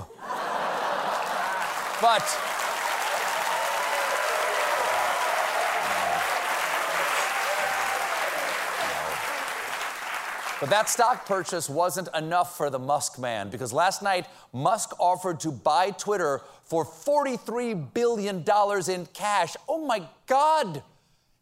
but 2.00 2.38
But 10.58 10.70
that 10.70 10.88
stock 10.88 11.26
purchase 11.26 11.68
wasn't 11.68 12.08
enough 12.16 12.56
for 12.56 12.70
the 12.70 12.78
Musk 12.78 13.18
man 13.18 13.50
because 13.50 13.72
last 13.72 14.02
night 14.02 14.26
Musk 14.52 14.98
offered 14.98 15.38
to 15.40 15.52
buy 15.52 15.90
Twitter 15.90 16.40
for 16.64 16.84
$43 16.84 17.92
billion 17.94 18.42
in 18.88 19.06
cash. 19.12 19.54
Oh 19.68 19.86
my 19.86 20.08
God! 20.26 20.82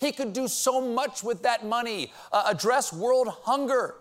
He 0.00 0.12
could 0.12 0.32
do 0.32 0.48
so 0.48 0.80
much 0.80 1.22
with 1.22 1.42
that 1.42 1.64
money 1.64 2.12
uh, 2.32 2.44
address 2.46 2.92
world 2.92 3.28
hunger, 3.28 3.96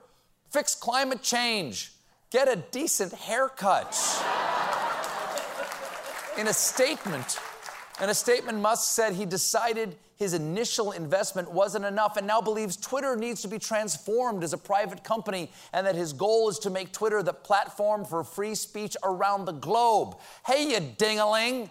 fix 0.49 0.75
climate 0.75 1.21
change, 1.21 1.93
get 2.31 2.47
a 2.47 2.57
decent 2.71 3.13
haircut. 3.13 3.93
in 6.37 6.47
a 6.47 6.53
statement, 6.53 7.39
in 8.01 8.09
a 8.09 8.13
statement, 8.13 8.59
Musk 8.59 8.91
said 8.91 9.13
he 9.13 9.25
decided 9.25 9.95
his 10.17 10.33
initial 10.33 10.91
investment 10.91 11.51
wasn't 11.51 11.85
enough 11.85 12.17
and 12.17 12.25
now 12.25 12.39
believes 12.39 12.77
Twitter 12.77 13.15
needs 13.15 13.41
to 13.41 13.47
be 13.47 13.59
transformed 13.59 14.43
as 14.43 14.53
a 14.53 14.57
private 14.57 15.03
company 15.03 15.51
and 15.73 15.85
that 15.85 15.95
his 15.95 16.13
goal 16.13 16.49
is 16.49 16.59
to 16.59 16.69
make 16.69 16.91
Twitter 16.91 17.21
the 17.21 17.33
platform 17.33 18.05
for 18.05 18.23
free 18.23 18.55
speech 18.55 18.95
around 19.03 19.45
the 19.45 19.51
globe. 19.53 20.15
Hey, 20.45 20.71
you 20.71 20.79
dingaling! 20.79 21.69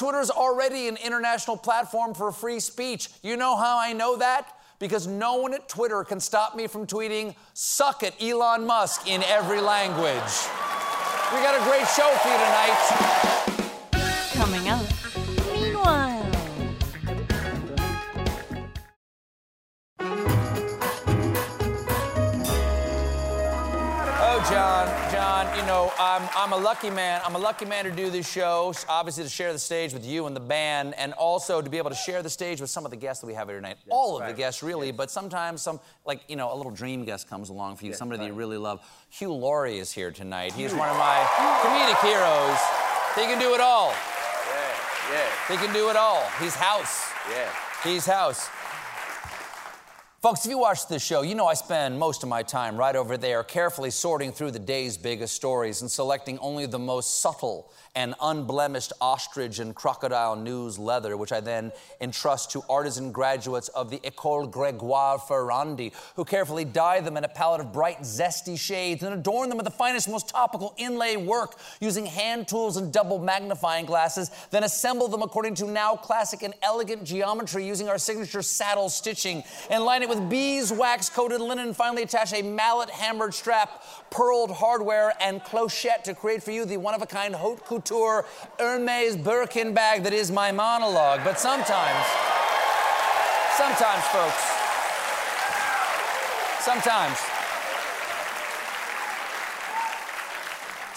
Twitter's 0.00 0.30
already 0.30 0.88
an 0.88 0.96
international 1.04 1.58
platform 1.58 2.14
for 2.14 2.32
free 2.32 2.58
speech. 2.58 3.10
You 3.22 3.36
know 3.36 3.54
how 3.54 3.78
I 3.78 3.92
know 3.92 4.16
that? 4.16 4.48
Because 4.78 5.06
no 5.06 5.36
one 5.36 5.52
at 5.52 5.68
Twitter 5.68 6.02
can 6.04 6.20
stop 6.20 6.56
me 6.56 6.68
from 6.68 6.86
tweeting, 6.86 7.34
suck 7.52 8.02
it, 8.02 8.14
Elon 8.18 8.64
Musk, 8.64 9.06
in 9.06 9.22
every 9.24 9.60
language. 9.60 10.48
We 11.34 11.40
got 11.42 11.54
a 11.54 11.62
great 11.68 11.86
show 11.86 12.08
for 12.22 12.28
you 12.28 12.38
tonight. 12.38 12.78
Coming 14.32 14.68
up. 14.70 14.99
John, 24.50 24.88
John, 25.12 25.56
you 25.56 25.64
know, 25.64 25.92
I'm, 25.96 26.28
I'm 26.34 26.52
a 26.52 26.56
lucky 26.56 26.90
man. 26.90 27.20
I'm 27.24 27.36
a 27.36 27.38
lucky 27.38 27.64
man 27.66 27.84
to 27.84 27.90
do 27.92 28.10
this 28.10 28.28
show, 28.28 28.74
obviously 28.88 29.22
to 29.22 29.30
share 29.30 29.52
the 29.52 29.60
stage 29.60 29.92
with 29.92 30.04
you 30.04 30.26
and 30.26 30.34
the 30.34 30.40
band, 30.40 30.94
and 30.98 31.12
also 31.12 31.62
to 31.62 31.70
be 31.70 31.78
able 31.78 31.90
to 31.90 31.96
share 31.96 32.20
the 32.20 32.30
stage 32.30 32.60
with 32.60 32.68
some 32.68 32.84
of 32.84 32.90
the 32.90 32.96
guests 32.96 33.20
that 33.20 33.28
we 33.28 33.34
have 33.34 33.46
here 33.46 33.58
tonight. 33.58 33.76
All 33.90 34.20
of 34.20 34.26
the 34.26 34.34
guests, 34.34 34.60
really, 34.64 34.90
but 34.90 35.08
sometimes 35.08 35.62
some, 35.62 35.78
like, 36.04 36.22
you 36.26 36.34
know, 36.34 36.52
a 36.52 36.56
little 36.56 36.72
dream 36.72 37.04
guest 37.04 37.30
comes 37.30 37.48
along 37.48 37.76
for 37.76 37.86
you, 37.86 37.92
somebody 37.94 38.18
that 38.22 38.26
you 38.26 38.32
really 38.32 38.56
love. 38.56 38.80
Hugh 39.08 39.32
Laurie 39.32 39.78
is 39.78 39.92
here 39.92 40.10
tonight. 40.10 40.52
He's 40.52 40.74
one 40.74 40.88
of 40.88 40.96
my 40.96 41.24
comedic 41.62 42.00
heroes. 42.02 42.58
He 43.14 43.32
can 43.32 43.38
do 43.40 43.54
it 43.54 43.60
all. 43.60 43.90
Yeah, 43.90 45.12
yeah, 45.12 45.28
He 45.48 45.64
can 45.64 45.72
do 45.72 45.90
it 45.90 45.96
all. 45.96 46.24
He's 46.40 46.56
house. 46.56 47.08
yeah. 47.30 47.48
He's 47.84 48.04
house. 48.04 48.48
Folks, 50.20 50.44
if 50.44 50.50
you 50.50 50.58
watch 50.58 50.86
this 50.86 51.02
show, 51.02 51.22
you 51.22 51.34
know 51.34 51.46
I 51.46 51.54
spend 51.54 51.98
most 51.98 52.22
of 52.22 52.28
my 52.28 52.42
time 52.42 52.76
right 52.76 52.94
over 52.94 53.16
there 53.16 53.42
carefully 53.42 53.88
sorting 53.88 54.32
through 54.32 54.50
the 54.50 54.58
day's 54.58 54.98
biggest 54.98 55.34
stories 55.34 55.80
and 55.80 55.90
selecting 55.90 56.38
only 56.40 56.66
the 56.66 56.78
most 56.78 57.22
subtle 57.22 57.72
and 57.94 58.14
unblemished 58.22 58.92
ostrich 59.00 59.58
and 59.58 59.74
crocodile 59.74 60.36
news 60.36 60.78
leather, 60.78 61.16
which 61.16 61.32
I 61.32 61.40
then 61.40 61.72
entrust 62.00 62.52
to 62.52 62.62
artisan 62.68 63.10
graduates 63.10 63.68
of 63.68 63.90
the 63.90 63.98
École 63.98 64.50
Grégoire 64.50 65.20
Ferrandi, 65.20 65.92
who 66.14 66.24
carefully 66.24 66.64
dye 66.64 67.00
them 67.00 67.16
in 67.16 67.24
a 67.24 67.28
palette 67.28 67.60
of 67.60 67.72
bright, 67.72 68.00
zesty 68.00 68.58
shades 68.58 69.02
and 69.02 69.12
adorn 69.12 69.48
them 69.48 69.58
with 69.58 69.64
the 69.64 69.72
finest, 69.72 70.08
most 70.08 70.28
topical 70.28 70.72
inlay 70.76 71.16
work 71.16 71.56
using 71.80 72.06
hand 72.06 72.46
tools 72.46 72.76
and 72.76 72.92
double 72.92 73.18
magnifying 73.18 73.86
glasses, 73.86 74.30
then 74.50 74.62
assemble 74.62 75.08
them 75.08 75.22
according 75.22 75.54
to 75.56 75.66
now 75.66 75.96
classic 75.96 76.42
and 76.42 76.54
elegant 76.62 77.02
geometry 77.04 77.66
using 77.66 77.88
our 77.88 77.98
signature 77.98 78.42
saddle 78.42 78.88
stitching, 78.88 79.42
and 79.68 79.84
line 79.84 80.02
it 80.02 80.08
with 80.08 80.30
beeswax 80.30 81.08
coated 81.08 81.40
linen, 81.40 81.74
finally 81.74 82.04
attach 82.04 82.32
a 82.32 82.42
mallet 82.42 82.88
hammered 82.88 83.34
strap, 83.34 83.82
pearled 84.10 84.50
hardware, 84.50 85.12
and 85.20 85.42
clochette 85.42 86.04
to 86.04 86.14
create 86.14 86.42
for 86.42 86.52
you 86.52 86.64
the 86.64 86.76
one 86.76 86.94
of 86.94 87.02
a 87.02 87.06
kind 87.06 87.34
haute 87.34 87.64
couture 87.64 87.79
Hermes 88.58 89.16
Birkin 89.16 89.74
bag 89.74 90.02
that 90.04 90.12
is 90.12 90.30
my 90.30 90.52
monologue. 90.52 91.20
But 91.24 91.38
sometimes, 91.38 92.06
sometimes, 93.56 94.04
folks, 94.12 94.44
sometimes, 96.64 97.18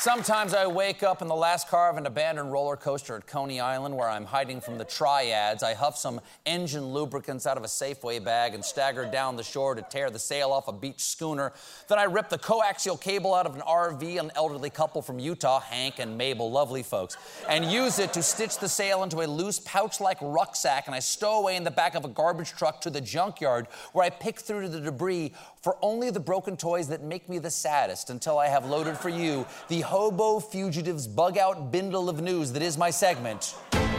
Sometimes 0.04 0.54
I 0.54 0.68
wake 0.68 1.02
up 1.02 1.22
in 1.22 1.30
the 1.30 1.34
last 1.34 1.70
car 1.70 1.90
of 1.90 1.96
an 1.96 2.06
abandoned 2.06 2.52
roller 2.52 2.76
coaster 2.76 3.16
at 3.16 3.26
Coney 3.26 3.62
Island 3.62 3.96
where 3.96 4.10
I'm 4.10 4.26
hiding 4.26 4.60
from 4.60 4.78
the 4.78 4.84
triads. 4.84 5.64
I 5.64 5.76
huff 5.76 5.98
some 5.98 6.20
engine 6.46 6.88
lubricants 6.88 7.48
out 7.48 7.56
of 7.56 7.64
a 7.64 7.68
Safeway 7.68 8.22
bag 8.22 8.54
and 8.54 8.66
stagger 8.66 9.10
down 9.10 9.38
the 9.38 9.44
shore 9.44 9.76
to 9.76 9.82
tear 9.82 10.10
the 10.10 10.20
sail 10.20 10.52
off 10.52 10.68
a 10.68 10.74
beach 10.74 11.00
schooner. 11.00 11.54
Then 11.88 12.00
I 12.00 12.04
rip 12.04 12.28
the 12.28 12.38
coaxial 12.38 13.00
cable 13.00 13.34
out 13.34 13.46
of 13.46 13.56
an 13.56 13.62
RV, 13.62 14.20
an 14.20 14.30
elderly 14.36 14.70
couple 14.70 15.02
from 15.02 15.20
Utah, 15.20 15.62
Hank 15.62 16.00
and 16.00 16.18
Mabel, 16.18 16.52
lovely 16.52 16.84
folks, 16.84 17.16
and 17.48 17.64
use 17.64 17.98
it 17.98 18.12
to 18.12 18.22
stitch 18.22 18.58
the 18.58 18.68
sail 18.68 19.04
into 19.04 19.22
a 19.22 19.26
loose 19.26 19.62
pouch 19.62 20.02
like 20.02 20.18
rucksack. 20.20 20.88
And 20.88 20.96
I 20.96 21.00
stow 21.00 21.40
away 21.40 21.56
in 21.56 21.64
the 21.64 21.72
back 21.72 21.96
of 21.96 22.04
a 22.04 22.10
garbage 22.10 22.52
truck 22.52 22.82
to 22.82 22.90
the 22.90 23.00
junkyard 23.00 23.68
where 23.94 24.06
I 24.06 24.10
pick 24.10 24.42
through 24.42 24.68
the 24.68 24.82
debris 24.82 25.32
for 25.64 25.78
only 25.82 26.10
the 26.10 26.20
broken 26.20 26.58
toys 26.58 26.90
that 26.90 27.02
make 27.02 27.30
me 27.30 27.40
the 27.40 27.50
saddest 27.50 28.10
until 28.10 28.38
I 28.38 28.48
have 28.48 28.66
loaded 28.66 28.98
for 28.98 29.08
you 29.08 29.46
the 29.70 29.80
hobo 29.80 30.42
fugitives 30.42 31.08
bug 31.08 31.38
out 31.38 31.72
bindle 31.72 32.10
of 32.10 32.22
news 32.22 32.52
that 32.52 32.62
is 32.62 32.78
my 32.78 32.90
segment. 32.90 33.56
Meanwhile. 33.72 33.94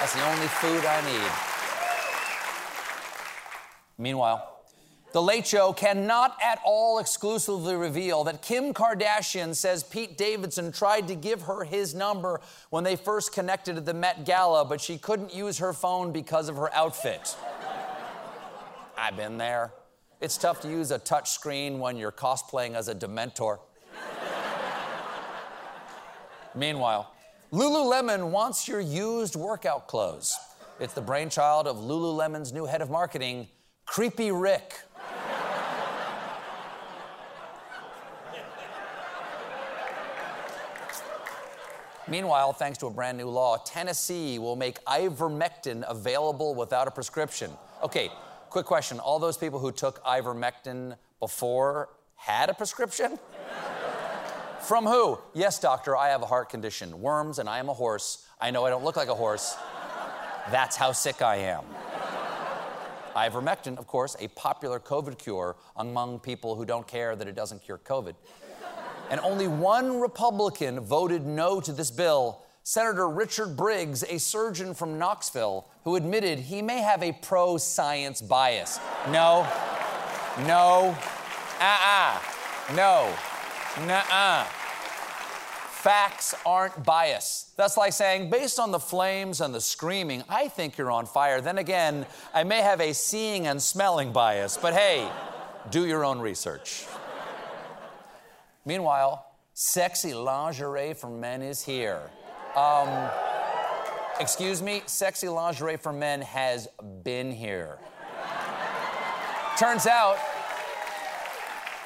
That's 0.00 0.14
the 0.14 0.26
only 0.26 0.46
food 0.46 0.84
I 0.84 1.00
need. 1.10 1.32
Meanwhile, 3.96 4.47
the 5.12 5.22
Late 5.22 5.46
Show 5.46 5.72
cannot 5.72 6.36
at 6.42 6.60
all 6.64 6.98
exclusively 6.98 7.74
reveal 7.74 8.24
that 8.24 8.42
Kim 8.42 8.74
Kardashian 8.74 9.54
says 9.54 9.82
Pete 9.82 10.18
Davidson 10.18 10.70
tried 10.70 11.08
to 11.08 11.14
give 11.14 11.42
her 11.42 11.64
his 11.64 11.94
number 11.94 12.40
when 12.70 12.84
they 12.84 12.94
first 12.94 13.32
connected 13.32 13.76
at 13.76 13.86
the 13.86 13.94
Met 13.94 14.26
Gala, 14.26 14.64
but 14.64 14.80
she 14.80 14.98
couldn't 14.98 15.34
use 15.34 15.58
her 15.58 15.72
phone 15.72 16.12
because 16.12 16.48
of 16.48 16.56
her 16.56 16.72
outfit. 16.74 17.36
I've 18.96 19.16
been 19.16 19.38
there. 19.38 19.72
It's 20.20 20.36
tough 20.36 20.60
to 20.62 20.68
use 20.68 20.90
a 20.90 20.98
touch 20.98 21.30
screen 21.30 21.78
when 21.78 21.96
you're 21.96 22.12
cosplaying 22.12 22.74
as 22.74 22.88
a 22.88 22.94
Dementor. 22.94 23.60
Meanwhile, 26.54 27.14
Lululemon 27.52 28.30
wants 28.30 28.66
your 28.68 28.80
used 28.80 29.36
workout 29.36 29.86
clothes. 29.86 30.36
It's 30.80 30.92
the 30.92 31.00
brainchild 31.00 31.66
of 31.66 31.76
Lululemon's 31.76 32.52
new 32.52 32.66
head 32.66 32.82
of 32.82 32.90
marketing, 32.90 33.48
Creepy 33.86 34.32
Rick. 34.32 34.74
Meanwhile, 42.10 42.54
thanks 42.54 42.78
to 42.78 42.86
a 42.86 42.90
brand 42.90 43.18
new 43.18 43.28
law, 43.28 43.58
Tennessee 43.58 44.38
will 44.38 44.56
make 44.56 44.82
ivermectin 44.86 45.84
available 45.88 46.54
without 46.54 46.88
a 46.88 46.90
prescription. 46.90 47.50
Okay, 47.82 48.10
quick 48.48 48.64
question. 48.64 48.98
All 48.98 49.18
those 49.18 49.36
people 49.36 49.58
who 49.58 49.70
took 49.70 50.02
ivermectin 50.04 50.96
before 51.20 51.90
had 52.16 52.48
a 52.48 52.54
prescription? 52.54 53.18
From 54.60 54.86
who? 54.86 55.18
Yes, 55.34 55.58
doctor, 55.58 55.96
I 55.96 56.08
have 56.08 56.22
a 56.22 56.26
heart 56.26 56.48
condition, 56.48 57.00
worms, 57.00 57.38
and 57.38 57.48
I 57.48 57.58
am 57.58 57.68
a 57.68 57.74
horse. 57.74 58.26
I 58.40 58.50
know 58.50 58.64
I 58.64 58.70
don't 58.70 58.84
look 58.84 58.96
like 58.96 59.08
a 59.08 59.14
horse. 59.14 59.56
That's 60.50 60.76
how 60.76 60.92
sick 60.92 61.20
I 61.20 61.36
am. 61.36 61.64
Ivermectin, 63.14 63.76
of 63.78 63.86
course, 63.86 64.16
a 64.18 64.28
popular 64.28 64.80
COVID 64.80 65.18
cure 65.18 65.56
among 65.76 66.20
people 66.20 66.54
who 66.54 66.64
don't 66.64 66.86
care 66.86 67.16
that 67.16 67.28
it 67.28 67.34
doesn't 67.34 67.62
cure 67.62 67.78
COVID. 67.78 68.14
And 69.10 69.20
only 69.20 69.48
one 69.48 70.00
Republican 70.00 70.80
voted 70.80 71.26
no 71.26 71.60
to 71.60 71.72
this 71.72 71.90
bill 71.90 72.42
Senator 72.62 73.08
Richard 73.08 73.56
Briggs, 73.56 74.04
a 74.04 74.18
surgeon 74.18 74.74
from 74.74 74.98
Knoxville, 74.98 75.66
who 75.84 75.96
admitted 75.96 76.38
he 76.38 76.60
may 76.60 76.82
have 76.82 77.02
a 77.02 77.12
pro 77.12 77.56
science 77.56 78.20
bias. 78.20 78.78
No, 79.06 79.48
no, 80.46 80.94
uh 81.58 81.78
uh, 81.82 82.20
no, 82.76 83.10
nuh 83.86 84.02
uh. 84.12 84.44
Facts 85.78 86.34
aren't 86.44 86.84
bias. 86.84 87.52
That's 87.56 87.78
like 87.78 87.94
saying, 87.94 88.28
based 88.28 88.58
on 88.58 88.70
the 88.70 88.80
flames 88.80 89.40
and 89.40 89.54
the 89.54 89.60
screaming, 89.62 90.22
I 90.28 90.48
think 90.48 90.76
you're 90.76 90.90
on 90.90 91.06
fire. 91.06 91.40
Then 91.40 91.56
again, 91.56 92.04
I 92.34 92.44
may 92.44 92.60
have 92.60 92.82
a 92.82 92.92
seeing 92.92 93.46
and 93.46 93.62
smelling 93.62 94.12
bias, 94.12 94.58
but 94.60 94.74
hey, 94.74 95.08
do 95.70 95.86
your 95.86 96.04
own 96.04 96.18
research. 96.18 96.84
Meanwhile, 98.64 99.24
sexy 99.54 100.14
lingerie 100.14 100.94
for 100.94 101.08
men 101.08 101.42
is 101.42 101.62
here. 101.64 102.00
Um, 102.54 103.10
excuse 104.20 104.62
me, 104.62 104.82
sexy 104.86 105.28
lingerie 105.28 105.76
for 105.76 105.92
men 105.92 106.22
has 106.22 106.68
been 107.02 107.32
here. 107.32 107.78
Turns 109.58 109.86
out, 109.86 110.18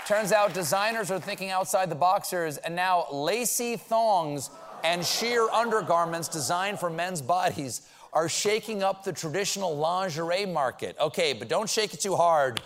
turns 0.06 0.32
out 0.32 0.52
designers 0.52 1.10
are 1.10 1.20
thinking 1.20 1.50
outside 1.50 1.88
the 1.88 1.94
boxers, 1.94 2.58
and 2.58 2.76
now 2.76 3.06
lacy 3.10 3.76
thongs 3.76 4.50
and 4.84 5.04
sheer 5.04 5.48
undergarments 5.48 6.28
designed 6.28 6.78
for 6.78 6.90
men's 6.90 7.22
bodies 7.22 7.82
are 8.12 8.28
shaking 8.28 8.82
up 8.82 9.04
the 9.04 9.12
traditional 9.12 9.76
lingerie 9.76 10.44
market. 10.44 10.96
Okay, 11.00 11.32
but 11.32 11.48
don't 11.48 11.70
shake 11.70 11.94
it 11.94 12.00
too 12.00 12.16
hard, 12.16 12.60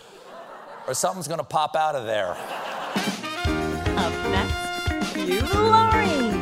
or 0.88 0.94
something's 0.94 1.28
gonna 1.28 1.44
pop 1.44 1.76
out 1.76 1.94
of 1.94 2.04
there. 2.04 2.36
Laurie. 5.54 6.32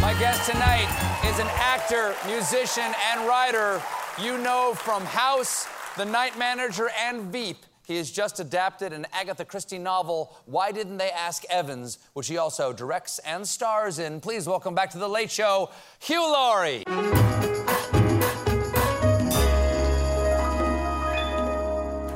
My 0.00 0.14
guest 0.18 0.50
tonight 0.50 0.88
is 1.26 1.38
an 1.38 1.46
actor, 1.54 2.14
musician, 2.26 2.94
and 3.12 3.26
writer 3.26 3.80
you 4.20 4.36
know 4.38 4.74
from 4.74 5.04
House, 5.04 5.66
The 5.96 6.04
Night 6.04 6.38
Manager, 6.38 6.90
and 7.00 7.32
Veep. 7.32 7.56
He 7.86 7.96
has 7.96 8.10
just 8.10 8.40
adapted 8.40 8.92
an 8.92 9.06
Agatha 9.12 9.44
Christie 9.44 9.78
novel, 9.78 10.36
Why 10.46 10.70
Didn't 10.70 10.98
They 10.98 11.10
Ask 11.10 11.44
Evans, 11.50 11.98
which 12.12 12.28
he 12.28 12.36
also 12.36 12.72
directs 12.72 13.18
and 13.20 13.46
stars 13.46 13.98
in. 13.98 14.20
Please 14.20 14.46
welcome 14.46 14.74
back 14.74 14.90
to 14.90 14.98
The 14.98 15.08
Late 15.08 15.30
Show, 15.30 15.70
Hugh 15.98 16.32
Laurie. 16.32 16.84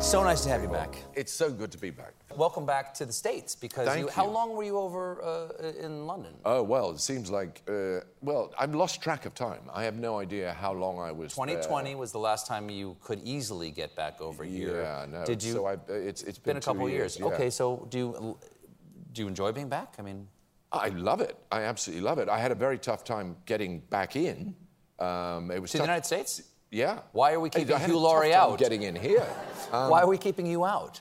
So 0.07 0.23
nice 0.23 0.45
to 0.45 0.51
have 0.51 0.63
you 0.63 0.69
back. 0.69 1.03
It's 1.17 1.33
so 1.33 1.51
good 1.51 1.73
to 1.73 1.79
be 1.79 1.91
back. 1.91 2.15
Welcome 2.37 2.65
back 2.65 2.95
to 2.95 3.05
the 3.05 3.13
States 3.13 3.57
because 3.57 3.89
Thank 3.89 4.03
you, 4.03 4.09
how 4.09 4.25
long 4.25 4.55
were 4.55 4.63
you 4.63 4.79
over 4.79 5.21
uh, 5.21 5.67
in 5.85 6.07
London? 6.07 6.33
Oh, 6.45 6.63
well, 6.63 6.93
it 6.93 7.01
seems 7.01 7.29
like, 7.29 7.61
uh, 7.69 8.03
well, 8.23 8.55
I've 8.57 8.73
lost 8.73 9.03
track 9.03 9.27
of 9.27 9.35
time. 9.35 9.63
I 9.75 9.83
have 9.83 9.97
no 9.97 10.21
idea 10.21 10.53
how 10.53 10.73
long 10.73 11.01
I 11.01 11.11
was 11.11 11.35
there. 11.35 11.47
2020 11.47 11.97
was 11.97 12.13
the 12.13 12.21
last 12.21 12.47
time 12.47 12.71
you 12.71 12.97
could 13.03 13.21
easily 13.25 13.73
get 13.73 13.97
back 13.97 14.21
over 14.21 14.45
here. 14.45 14.83
Yeah, 14.83 15.07
no. 15.11 15.25
Did 15.25 15.43
you? 15.43 15.55
So 15.55 15.67
I, 15.67 15.77
it's, 15.89 16.23
it's 16.23 16.39
been 16.39 16.53
been, 16.53 16.59
a 16.59 16.61
couple 16.61 16.87
of 16.87 16.93
years. 16.93 17.19
yeah. 17.19 17.27
Okay, 17.27 17.51
so 17.51 17.89
do 17.91 17.99
you 17.99 18.39
do 19.13 19.23
you 19.23 19.27
enjoy 19.27 19.51
being 19.51 19.69
back? 19.69 19.97
I 19.99 20.03
mean, 20.03 20.29
I 20.71 20.91
love 20.91 21.21
it. 21.21 21.37
I 21.51 21.63
absolutely 21.63 22.05
love 22.05 22.21
it. 22.21 22.29
I 22.29 22.39
had 22.39 22.53
a 22.53 22.55
very 22.55 22.79
tough 22.79 23.03
time 23.03 23.37
getting 23.45 23.81
back 23.81 24.15
in. 24.15 24.55
Um, 25.01 25.51
it 25.51 25.61
was 25.61 25.73
to 25.73 25.79
the 25.79 25.83
United 25.83 26.07
States. 26.07 26.43
Yeah. 26.77 26.99
Why 27.13 27.33
are 27.33 27.41
we 27.41 27.49
keeping 27.49 27.79
Hugh 27.81 27.99
Laurie 27.99 28.35
out? 28.35 28.59
Getting 28.59 28.83
in 28.83 28.95
here. 28.95 29.27
Um, 29.73 29.89
Why 29.93 30.03
are 30.03 30.07
we 30.07 30.19
keeping 30.19 30.45
you 30.45 30.67
out? 30.67 31.01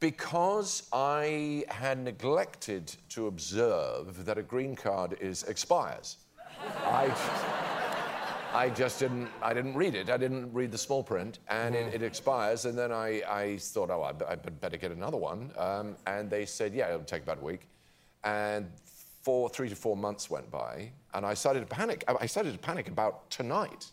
Because 0.00 0.88
I 0.92 1.64
had 1.68 1.98
neglected 1.98 2.92
to 3.10 3.28
observe 3.28 4.24
that 4.24 4.36
a 4.36 4.42
green 4.42 4.74
card 4.74 5.16
is 5.20 5.44
expires. 5.44 6.16
I, 6.84 7.04
I 8.52 8.68
just 8.70 8.98
didn't. 8.98 9.28
I 9.40 9.54
didn't 9.54 9.74
read 9.74 9.94
it. 9.94 10.10
I 10.10 10.16
didn't 10.16 10.52
read 10.52 10.72
the 10.72 10.78
small 10.78 11.04
print, 11.04 11.38
and 11.48 11.76
Mm-hmm. 11.76 11.88
it, 11.90 11.94
it 11.94 12.02
expires. 12.02 12.64
And 12.64 12.76
then 12.76 12.90
I, 12.90 13.22
I 13.28 13.58
thought, 13.58 13.90
oh, 13.90 14.02
I, 14.02 14.32
I 14.32 14.34
better 14.34 14.76
get 14.76 14.90
another 14.90 15.18
one. 15.18 15.52
Um, 15.56 15.94
and 16.08 16.28
they 16.30 16.46
said, 16.46 16.74
yeah, 16.74 16.88
it'll 16.88 17.04
take 17.04 17.22
about 17.22 17.38
a 17.38 17.44
week. 17.44 17.68
And 18.24 18.68
four, 19.22 19.48
three 19.48 19.68
to 19.68 19.76
four 19.76 19.96
months 19.96 20.28
went 20.28 20.50
by, 20.50 20.90
and 21.14 21.24
I 21.24 21.34
started 21.34 21.60
to 21.60 21.66
panic. 21.66 22.02
I 22.20 22.26
started 22.26 22.52
to 22.54 22.58
panic 22.58 22.88
about 22.88 23.30
tonight. 23.30 23.86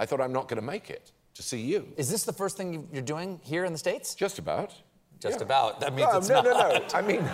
I 0.00 0.06
thought 0.06 0.20
I'm 0.20 0.32
not 0.32 0.48
going 0.48 0.56
to 0.60 0.66
make 0.66 0.88
it 0.90 1.12
to 1.34 1.42
see 1.42 1.60
you. 1.60 1.86
Is 1.98 2.08
this 2.10 2.24
the 2.24 2.32
first 2.32 2.56
thing 2.56 2.72
you- 2.72 2.88
you're 2.90 3.02
doing 3.02 3.38
here 3.44 3.64
in 3.66 3.72
the 3.72 3.78
States? 3.78 4.14
Just 4.14 4.38
about. 4.38 4.72
Just 5.20 5.38
Yeah. 5.38 5.44
about. 5.44 5.80
That 5.80 5.92
means 5.94 6.10
no, 6.10 6.18
it's 6.18 6.28
no, 6.30 6.34
not. 6.36 6.44
no, 6.44 6.50
no. 6.52 6.78
no. 6.78 6.84
I 6.94 7.02
mean, 7.02 7.22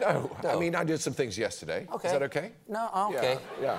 no, 0.00 0.30
I 0.46 0.56
mean, 0.56 0.74
I 0.74 0.84
did 0.84 1.00
some 1.00 1.14
things 1.14 1.38
yesterday. 1.38 1.86
Okay. 1.90 2.08
Is 2.08 2.12
that 2.12 2.22
okay? 2.24 2.52
No, 2.68 2.90
oh, 2.92 3.14
okay. 3.16 3.38
Yeah. 3.62 3.78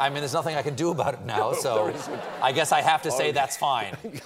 I 0.00 0.08
mean, 0.10 0.18
there's 0.20 0.32
nothing 0.34 0.56
I 0.56 0.62
can 0.62 0.74
do 0.74 0.90
about 0.90 1.14
it 1.14 1.22
now, 1.24 1.50
No, 1.52 1.54
so. 1.54 1.94
I 2.42 2.50
guess 2.52 2.72
I 2.72 2.80
have 2.82 3.02
to 3.02 3.10
say 3.12 3.24
Okay. 3.28 3.32
that's 3.32 3.56
fine. 3.56 3.96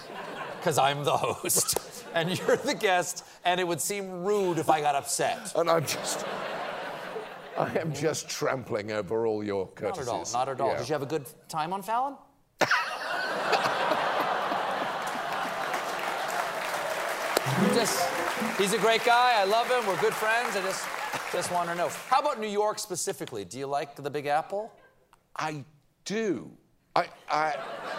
Because 0.63 0.79
I'm 0.79 1.03
the 1.03 1.17
host 1.17 1.77
and 2.15 2.39
you're 2.39 2.57
the 2.57 2.75
guest, 2.75 3.25
and 3.45 3.59
it 3.59 3.67
would 3.67 3.81
seem 3.81 4.23
rude 4.23 4.59
if 4.59 4.71
I 4.71 4.81
got 4.81 4.95
upset. 4.95 5.53
And 5.57 5.69
I'm 5.69 5.85
just, 5.85 6.25
I 7.59 7.79
am 7.79 7.93
just 7.93 8.29
trampling 8.29 8.93
over 8.93 9.27
all 9.27 9.45
your 9.45 9.67
Not 9.67 9.77
courtesies. 9.77 10.09
at 10.09 10.13
all. 10.13 10.27
Not 10.33 10.49
at 10.49 10.61
all. 10.61 10.69
Yeah. 10.69 10.79
Did 10.79 10.89
you 10.89 10.93
have 10.95 11.03
a 11.03 11.07
good 11.07 11.27
time 11.49 11.73
on 11.73 11.83
Fallon? 11.83 12.17
just, 17.75 18.09
he's 18.59 18.73
a 18.73 18.79
great 18.79 19.05
guy. 19.05 19.35
I 19.37 19.45
love 19.45 19.69
him. 19.69 19.87
We're 19.87 20.01
good 20.01 20.15
friends. 20.15 20.57
I 20.57 20.63
just, 20.63 20.87
just 21.33 21.53
want 21.53 21.69
to 21.69 21.75
know. 21.75 21.89
How 22.09 22.21
about 22.21 22.41
New 22.41 22.49
York 22.49 22.79
specifically? 22.79 23.45
Do 23.45 23.59
you 23.59 23.67
like 23.67 23.97
the 23.97 24.11
Big 24.11 24.27
Apple? 24.27 24.73
I 25.37 25.65
do. 26.05 26.51
I, 26.95 27.07
I, 27.31 27.55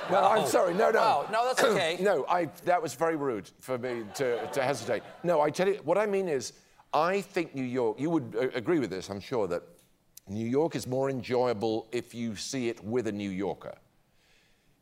well, 0.10 0.26
I'm 0.26 0.44
oh. 0.44 0.48
sorry. 0.48 0.74
No, 0.74 0.92
no. 0.92 1.00
Wow. 1.00 1.28
No, 1.32 1.46
that's 1.48 1.63
okay. 1.63 1.98
no, 2.02 2.26
I, 2.30 2.46
that 2.66 2.82
was 2.82 2.94
very 2.94 3.16
rude 3.16 3.50
for 3.60 3.78
me 3.78 4.04
to, 4.16 4.48
to 4.48 4.62
hesitate. 4.62 5.02
No, 5.24 5.42
I 5.42 5.50
tell 5.50 5.68
you, 5.68 5.80
what 5.84 5.98
I 5.98 6.06
mean 6.06 6.28
is, 6.30 6.54
I 6.93 7.21
think 7.21 7.56
New 7.56 7.63
York, 7.63 7.99
you 7.99 8.10
would 8.10 8.36
uh, 8.39 8.47
agree 8.53 8.79
with 8.79 8.89
this, 8.89 9.10
I'm 9.10 9.19
sure, 9.19 9.47
that 9.47 9.63
New 10.27 10.45
York 10.47 10.75
is 10.75 10.88
more 10.88 11.10
enjoyable 11.10 11.88
if 11.91 12.13
you 12.13 12.36
see 12.36 12.69
it 12.69 12.84
with 12.84 13.08
a 13.08 13.12
New 13.12 13.29
Yorker. 13.29 13.75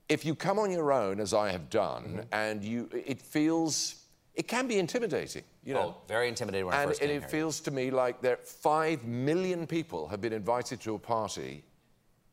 If 0.10 0.26
you 0.26 0.36
come 0.36 0.60
on 0.60 0.71
your 0.71 0.91
own, 0.91 1.19
as 1.21 1.34
I 1.34 1.52
have 1.52 1.69
done, 1.69 2.04
Mm-hmm. 2.04 2.19
and 2.34 2.63
you, 2.63 2.89
it 2.93 3.21
feels, 3.21 3.95
it 4.36 4.47
can 4.47 4.67
be 4.67 4.78
intimidating, 4.78 5.43
you 5.63 5.74
know. 5.74 5.95
Oh, 5.97 6.02
very 6.08 6.28
intimidating 6.28 6.65
when 6.65 6.76
I 6.76 6.82
And 6.82 6.89
first 6.89 7.02
it, 7.02 7.08
came 7.08 7.15
it 7.15 7.19
here. 7.21 7.30
feels 7.30 7.60
to 7.62 7.71
me 7.71 7.91
like 7.91 8.21
that 8.21 8.45
five 8.45 9.06
million 9.06 9.65
people 9.65 10.08
have 10.10 10.19
been 10.19 10.34
invited 10.34 10.82
to 10.82 10.95
a 10.95 11.00
party 11.00 11.63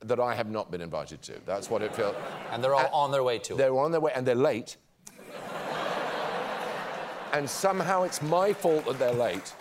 that 0.01 0.19
I 0.21 0.35
have 0.35 0.51
not 0.51 0.71
been 0.71 0.81
invited 0.81 1.23
to. 1.23 1.35
That's 1.47 1.71
what 1.71 1.83
it 1.83 1.95
feels. 1.95 2.17
And 2.53 2.63
they're 2.65 2.75
all 2.75 3.05
on 3.05 3.11
their 3.13 3.23
way 3.23 3.39
to 3.39 3.55
it. 3.55 3.59
They're 3.59 3.77
on 3.79 3.93
their 3.93 4.01
way 4.01 4.13
and 4.15 4.27
they're 4.27 4.35
late. 4.35 4.77
and 7.33 7.49
somehow 7.49 8.03
it's 8.05 8.23
my 8.23 8.53
fault 8.53 8.87
that 8.87 8.99
they're 8.99 9.13
late. 9.13 9.55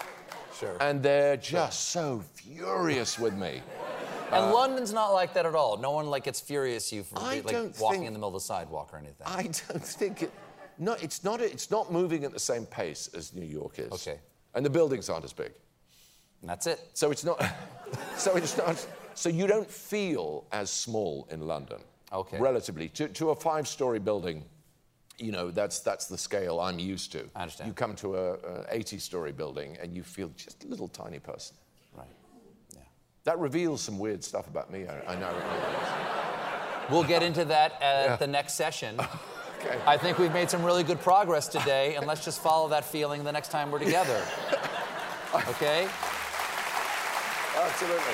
Sure. 0.59 0.77
And 0.79 1.01
they're 1.03 1.37
just 1.37 1.89
so 1.89 2.23
furious 2.33 3.19
with 3.19 3.33
me. 3.33 3.61
And 4.29 4.51
London's 4.51 4.91
not 4.91 5.13
like 5.13 5.33
that 5.35 5.45
at 5.45 5.55
all. 5.55 5.77
No 5.77 5.91
one 5.91 6.07
like 6.07 6.25
gets 6.25 6.41
furious 6.41 6.91
you 6.91 7.03
for 7.03 7.17
I 7.17 7.39
like 7.45 7.79
walking 7.79 8.01
think- 8.01 8.07
in 8.07 8.13
the 8.13 8.19
middle 8.19 8.27
of 8.27 8.33
the 8.33 8.39
sidewalk 8.41 8.89
or 8.91 8.97
anything. 8.97 9.25
I 9.25 9.43
don't 9.43 9.81
think 9.81 10.23
it. 10.23 10.33
No, 10.77 10.93
it's 11.01 11.23
not. 11.23 11.39
It's 11.39 11.71
not 11.71 11.93
moving 11.93 12.25
at 12.25 12.33
the 12.33 12.39
same 12.39 12.65
pace 12.65 13.09
as 13.15 13.33
New 13.33 13.45
York 13.45 13.79
is. 13.79 13.91
Okay. 13.93 14.19
And 14.53 14.65
the 14.65 14.69
buildings 14.69 15.09
aren't 15.09 15.23
as 15.23 15.31
big. 15.31 15.53
And 16.41 16.49
that's 16.49 16.67
it. 16.67 16.81
So 16.93 17.09
it's 17.09 17.23
not. 17.23 17.41
so 18.17 18.35
it's 18.35 18.57
not. 18.57 18.85
So 19.13 19.29
you 19.29 19.47
don't 19.47 19.69
feel 19.69 20.45
as 20.51 20.69
small 20.69 21.25
in 21.31 21.47
London. 21.47 21.79
Okay. 22.11 22.37
Relatively 22.37 22.89
to, 22.89 23.07
to 23.07 23.29
a 23.29 23.35
five-story 23.35 23.99
building, 23.99 24.43
you 25.17 25.31
know, 25.31 25.51
that's 25.51 25.79
that's 25.79 26.07
the 26.07 26.17
scale 26.17 26.59
I'm 26.59 26.79
used 26.79 27.11
to. 27.13 27.25
I 27.35 27.43
understand. 27.43 27.67
You 27.67 27.73
come 27.73 27.95
to 27.95 28.15
a, 28.15 28.33
a 28.33 28.77
80-story 28.77 29.31
building 29.31 29.77
and 29.81 29.93
you 29.95 30.03
feel 30.03 30.31
just 30.35 30.63
a 30.63 30.67
little 30.67 30.87
tiny 30.87 31.19
person. 31.19 31.55
Right. 31.95 32.07
Yeah. 32.75 32.81
That 33.23 33.39
reveals 33.39 33.81
some 33.81 33.97
weird 33.97 34.23
stuff 34.23 34.47
about 34.47 34.71
me. 34.71 34.85
I, 34.87 35.13
I 35.13 35.19
know. 35.19 35.33
We'll 36.89 37.03
get 37.03 37.21
into 37.21 37.43
that 37.45 37.81
at 37.81 38.17
the 38.17 38.27
next 38.27 38.53
session. 38.53 38.97
okay. 39.59 39.77
I 39.85 39.97
think 39.97 40.17
we've 40.17 40.31
made 40.31 40.49
some 40.49 40.63
really 40.63 40.83
good 40.83 41.01
progress 41.01 41.49
today, 41.49 41.95
and 41.95 42.07
let's 42.07 42.23
just 42.23 42.41
follow 42.41 42.69
that 42.69 42.85
feeling 42.85 43.25
the 43.25 43.31
next 43.31 43.51
time 43.51 43.71
we're 43.71 43.79
together. 43.79 44.23
Okay? 45.49 45.87
Absolutely. 47.57 48.13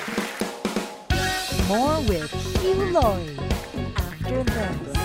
More 1.67 2.01
with 2.01 2.31
Hugh 2.61 2.91
Laurie 2.91 3.37
after 3.95 4.43
this. 4.43 5.02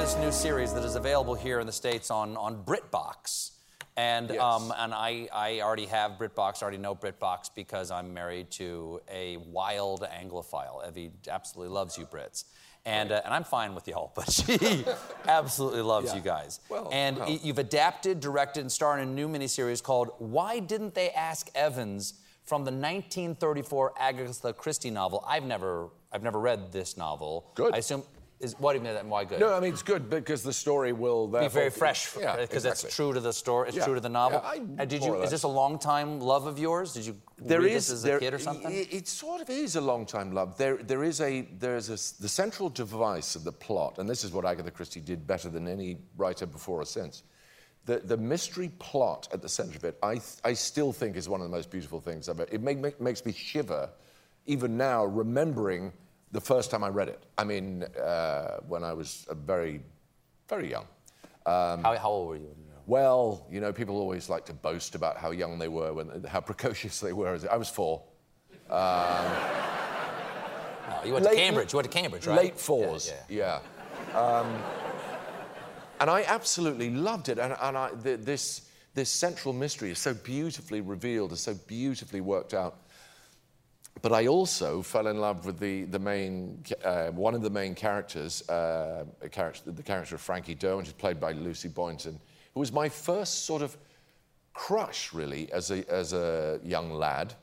This 0.00 0.16
new 0.16 0.32
series 0.32 0.72
that 0.72 0.82
is 0.82 0.94
available 0.94 1.34
here 1.34 1.60
in 1.60 1.66
the 1.66 1.72
States 1.72 2.10
on, 2.10 2.34
on 2.38 2.64
BritBox. 2.64 3.50
And, 3.98 4.30
Yes. 4.30 4.40
um, 4.40 4.72
and 4.78 4.94
I, 4.94 5.28
I 5.30 5.60
already 5.60 5.84
have 5.84 6.12
BritBox, 6.12 6.62
I 6.62 6.62
already 6.62 6.78
know 6.78 6.94
BritBox 6.94 7.50
because 7.54 7.90
I'm 7.90 8.14
married 8.14 8.50
to 8.52 9.02
a 9.12 9.36
wild 9.36 10.00
Anglophile. 10.00 10.88
Evie 10.88 11.10
absolutely 11.28 11.74
loves 11.74 11.98
you 11.98 12.06
Brits. 12.06 12.44
And, 12.86 13.12
uh, 13.12 13.20
and 13.26 13.34
I'm 13.34 13.44
fine 13.44 13.74
with 13.74 13.86
y'all, 13.88 14.10
but 14.16 14.32
she 14.32 14.86
absolutely 15.28 15.82
loves 15.82 16.06
Yeah. 16.06 16.14
you 16.16 16.22
guys. 16.22 16.60
Well, 16.70 16.88
and 16.90 17.18
well. 17.18 17.30
you've 17.30 17.58
adapted, 17.58 18.20
directed, 18.20 18.60
and 18.60 18.72
starred 18.72 19.00
in 19.02 19.08
a 19.08 19.12
new 19.12 19.28
miniseries 19.28 19.82
called 19.82 20.12
Why 20.16 20.60
Didn't 20.60 20.94
They 20.94 21.10
Ask 21.10 21.50
Evans 21.54 22.14
from 22.46 22.62
the 22.64 22.70
1934 22.72 23.92
Agatha 23.98 24.54
Christie 24.54 24.88
novel. 24.90 25.22
I've 25.28 25.44
never, 25.44 25.90
I've 26.10 26.22
never 26.22 26.40
read 26.40 26.72
this 26.72 26.96
novel. 26.96 27.52
Good. 27.54 27.74
I 27.74 27.78
assume, 27.78 28.02
is, 28.40 28.58
what 28.58 28.72
do 28.72 28.78
you 28.78 28.84
mean, 28.84 28.94
that- 28.94 29.04
why 29.06 29.24
good? 29.24 29.38
No, 29.38 29.52
I 29.52 29.60
mean 29.60 29.72
it's 29.72 29.82
good 29.82 30.08
because 30.08 30.42
the 30.42 30.52
story 30.52 30.92
will 30.92 31.28
be 31.28 31.46
very 31.48 31.68
fresh 31.70 32.16
Yeah, 32.18 32.36
because 32.36 32.64
exactly. 32.64 32.88
it's 32.88 32.96
true 32.96 33.12
to 33.12 33.20
the 33.20 33.32
story. 33.32 33.68
It's 33.68 33.76
Yeah. 33.76 33.84
true 33.84 33.94
to 33.94 34.00
the 34.00 34.08
novel. 34.08 34.40
Yeah, 34.42 34.62
I- 34.78 34.84
did 34.86 35.04
you? 35.04 35.22
Is 35.22 35.30
this 35.30 35.42
a 35.42 35.48
long 35.48 35.78
time 35.78 36.20
love 36.20 36.46
of 36.46 36.58
yours? 36.58 36.94
Did 36.94 37.04
you 37.06 37.20
There 37.36 37.60
read 37.60 37.72
is 37.72 37.88
this 37.88 37.94
as 37.96 38.02
there- 38.02 38.16
a 38.16 38.20
kid 38.20 38.34
or 38.34 38.38
something? 38.38 38.72
It, 38.72 38.92
it 38.92 39.08
sort 39.08 39.42
of 39.42 39.50
is 39.50 39.76
a 39.76 39.80
long 39.80 40.06
time 40.06 40.32
love. 40.32 40.56
There, 40.56 40.78
there 40.78 41.04
is 41.04 41.20
a 41.20 41.42
there's 41.58 41.88
a 41.88 42.22
the 42.22 42.28
central 42.28 42.70
device 42.70 43.36
of 43.36 43.44
the 43.44 43.52
plot, 43.52 43.98
and 43.98 44.08
this 44.08 44.24
is 44.24 44.32
what 44.32 44.44
Agatha 44.46 44.70
Christie 44.70 45.00
did 45.00 45.26
better 45.26 45.50
than 45.50 45.68
any 45.68 45.98
writer 46.16 46.46
before 46.46 46.80
or 46.80 46.86
since. 46.86 47.22
The, 47.86 47.98
the 47.98 48.16
mystery 48.16 48.68
plot 48.78 49.28
at 49.32 49.40
the 49.42 49.48
center 49.48 49.76
of 49.76 49.84
it, 49.84 49.98
I, 50.02 50.20
I 50.44 50.52
still 50.52 50.92
think 50.92 51.16
is 51.16 51.28
one 51.30 51.40
of 51.40 51.50
the 51.50 51.54
most 51.56 51.70
beautiful 51.70 51.98
things 52.00 52.28
ever. 52.28 52.46
It 52.52 52.60
make, 52.60 52.78
make, 52.78 53.00
makes 53.00 53.24
me 53.24 53.32
shiver, 53.32 53.88
even 54.44 54.76
now, 54.76 55.06
remembering 55.06 55.92
the 56.32 56.40
first 56.40 56.70
time 56.70 56.84
I 56.84 56.88
read 56.88 57.08
it. 57.08 57.22
I 57.36 57.44
mean, 57.44 57.82
uh, 57.82 58.58
when 58.68 58.84
I 58.84 58.92
was 58.92 59.26
very, 59.44 59.80
very 60.48 60.70
young. 60.70 60.86
how, 61.46 61.96
how 61.98 62.08
old 62.10 62.28
were 62.28 62.36
you? 62.36 62.42
when 62.42 62.58
you 62.58 62.64
were- 62.66 62.82
Well, 62.86 63.46
you 63.50 63.60
know, 63.60 63.72
people 63.72 63.96
always 63.96 64.28
like 64.28 64.46
to 64.46 64.54
boast 64.54 64.94
about 64.94 65.16
how 65.16 65.30
young 65.32 65.58
they 65.58 65.68
were, 65.68 65.92
when, 65.92 66.24
how 66.24 66.40
precocious 66.40 67.00
they 67.00 67.12
were. 67.12 67.38
I 67.50 67.56
was 67.56 67.68
four. 67.68 68.02
No, 68.68 68.76
you 71.04 71.12
went 71.12 71.24
Late- 71.24 71.32
to 71.32 71.36
Cambridge. 71.36 71.72
You 71.72 71.76
went 71.78 71.90
to 71.90 71.98
Cambridge, 71.98 72.26
right? 72.26 72.36
Late 72.36 72.58
fours, 72.58 73.12
Yeah, 73.28 73.60
yeah. 74.14 74.18
Um, 74.18 74.62
and 76.00 76.08
I 76.10 76.22
absolutely 76.22 76.90
loved 76.90 77.28
it. 77.28 77.38
And, 77.38 77.54
and 77.60 77.76
I, 77.76 77.90
th- 78.02 78.20
this, 78.20 78.62
this 78.94 79.10
central 79.10 79.52
mystery 79.52 79.90
is 79.90 79.98
so 79.98 80.14
beautifully 80.14 80.80
revealed, 80.80 81.32
is 81.32 81.40
so 81.40 81.54
beautifully 81.66 82.20
worked 82.20 82.54
out. 82.54 82.78
But 84.02 84.12
I 84.12 84.26
also 84.28 84.80
fell 84.82 85.08
in 85.08 85.18
love 85.20 85.44
with 85.44 85.58
the, 85.58 85.84
the 85.84 85.98
main, 85.98 86.62
uh, 86.84 87.08
one 87.08 87.34
of 87.34 87.42
the 87.42 87.50
main 87.50 87.74
characters, 87.74 88.48
uh, 88.48 89.04
a 89.20 89.28
character, 89.28 89.70
the 89.70 89.82
character 89.82 90.14
of 90.14 90.20
Frankie 90.22 90.54
Derwent, 90.54 90.86
who's 90.86 90.94
played 90.94 91.20
by 91.20 91.32
Lucy 91.32 91.68
Boynton, 91.68 92.18
who 92.54 92.60
was 92.60 92.72
my 92.72 92.88
first 92.88 93.44
sort 93.44 93.60
of 93.62 93.76
crush, 94.54 95.12
really, 95.12 95.52
as 95.52 95.70
a, 95.70 95.88
as 95.90 96.12
a 96.14 96.60
young 96.64 96.92
lad. 96.92 97.34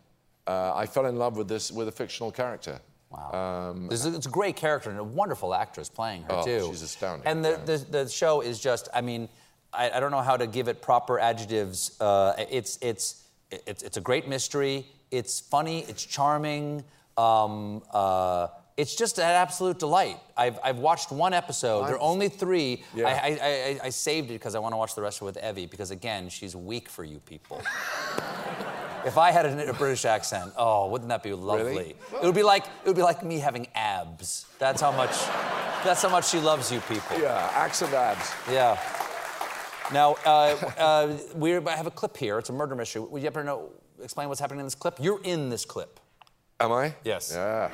Uh, 0.47 0.73
I 0.75 0.85
fell 0.87 1.05
in 1.05 1.17
love 1.17 1.37
with 1.37 1.47
this, 1.47 1.71
with 1.71 1.87
a 1.89 1.91
fictional 1.91 2.31
character. 2.31 2.79
Wow. 3.11 3.75
This 3.89 4.03
is, 4.05 4.15
it's 4.15 4.25
a 4.25 4.29
great 4.29 4.55
character 4.55 4.89
and 4.89 4.99
a 4.99 5.03
wonderful 5.03 5.53
actress 5.53 5.89
playing 5.89 6.23
her 6.23 6.27
Oh, 6.31 6.43
too. 6.43 6.67
she's 6.71 6.81
astounding, 6.81 7.27
And 7.27 7.43
the, 7.45 7.59
the, 7.65 8.03
the 8.03 8.09
show 8.09 8.41
is 8.41 8.59
just. 8.59 8.89
I 8.93 9.01
mean, 9.01 9.29
I, 9.71 9.91
I 9.91 9.99
don't 9.99 10.11
know 10.11 10.21
how 10.21 10.35
to 10.35 10.47
give 10.47 10.67
it 10.67 10.81
proper 10.81 11.17
adjectives. 11.19 11.99
Uh, 12.01 12.33
it's 12.49 12.77
it's 12.81 13.23
it's 13.49 13.81
it's 13.83 13.95
a 13.97 14.01
great 14.01 14.27
mystery. 14.27 14.85
It's 15.11 15.39
funny. 15.39 15.85
It's 15.87 16.05
charming. 16.05 16.83
Um, 17.17 17.81
uh, 17.91 18.47
it's 18.75 18.95
just 18.95 19.17
an 19.17 19.23
absolute 19.25 19.79
delight. 19.79 20.17
I've, 20.35 20.59
I've 20.63 20.77
watched 20.77 21.11
one 21.11 21.33
episode. 21.33 21.87
there 21.87 21.95
are 21.95 21.99
only 21.99 22.29
three. 22.29 22.83
Yeah. 22.95 23.07
I, 23.07 23.11
I, 23.11 23.39
I, 23.41 23.79
I 23.85 23.89
saved 23.89 24.29
it 24.29 24.33
because 24.33 24.53
I 24.53 24.59
want 24.59 24.73
to 24.73 24.77
watch 24.77 24.93
the 24.93 25.01
rest 25.01 25.19
of 25.19 25.27
it 25.27 25.33
with 25.35 25.43
Evie 25.43 25.65
because 25.65 25.89
again, 25.89 26.29
she's 26.29 26.55
weak 26.55 26.87
for 26.87 27.03
you 27.03 27.19
people. 27.19 27.61
If 29.05 29.17
I 29.17 29.31
had 29.31 29.45
a, 29.45 29.69
a 29.69 29.73
British 29.73 30.05
accent, 30.05 30.51
oh, 30.57 30.89
wouldn't 30.89 31.09
that 31.09 31.23
be 31.23 31.33
lovely? 31.33 31.65
Really? 31.65 31.95
It 32.21 32.23
would 32.23 32.35
be 32.35 32.43
like 32.43 32.65
it 32.65 32.87
would 32.87 32.95
be 32.95 33.01
like 33.03 33.23
me 33.23 33.39
having 33.39 33.67
abs. 33.73 34.45
That's 34.59 34.81
how 34.81 34.91
much. 34.91 35.11
That's 35.83 36.01
how 36.01 36.09
much 36.09 36.27
she 36.27 36.39
loves 36.39 36.71
you 36.71 36.81
people. 36.81 37.17
Yeah, 37.19 37.49
accent 37.53 37.93
abs. 37.93 38.33
Yeah. 38.51 38.77
Now, 39.93 40.17
uh, 40.25 40.55
uh, 40.77 41.17
we 41.35 41.55
I 41.55 41.75
have 41.75 41.87
a 41.87 41.91
clip 41.91 42.17
here. 42.17 42.37
It's 42.37 42.49
a 42.49 42.53
murder 42.53 42.75
mystery. 42.75 43.01
Would 43.01 43.21
you 43.21 43.27
ever 43.27 43.43
know? 43.43 43.69
Explain 44.01 44.29
what's 44.29 44.39
happening 44.39 44.59
in 44.59 44.65
this 44.65 44.75
clip. 44.75 44.97
You're 44.99 45.21
in 45.23 45.49
this 45.49 45.65
clip, 45.65 45.99
Am 46.59 46.71
I? 46.71 46.93
Yes. 47.03 47.31
Yeah. 47.33 47.69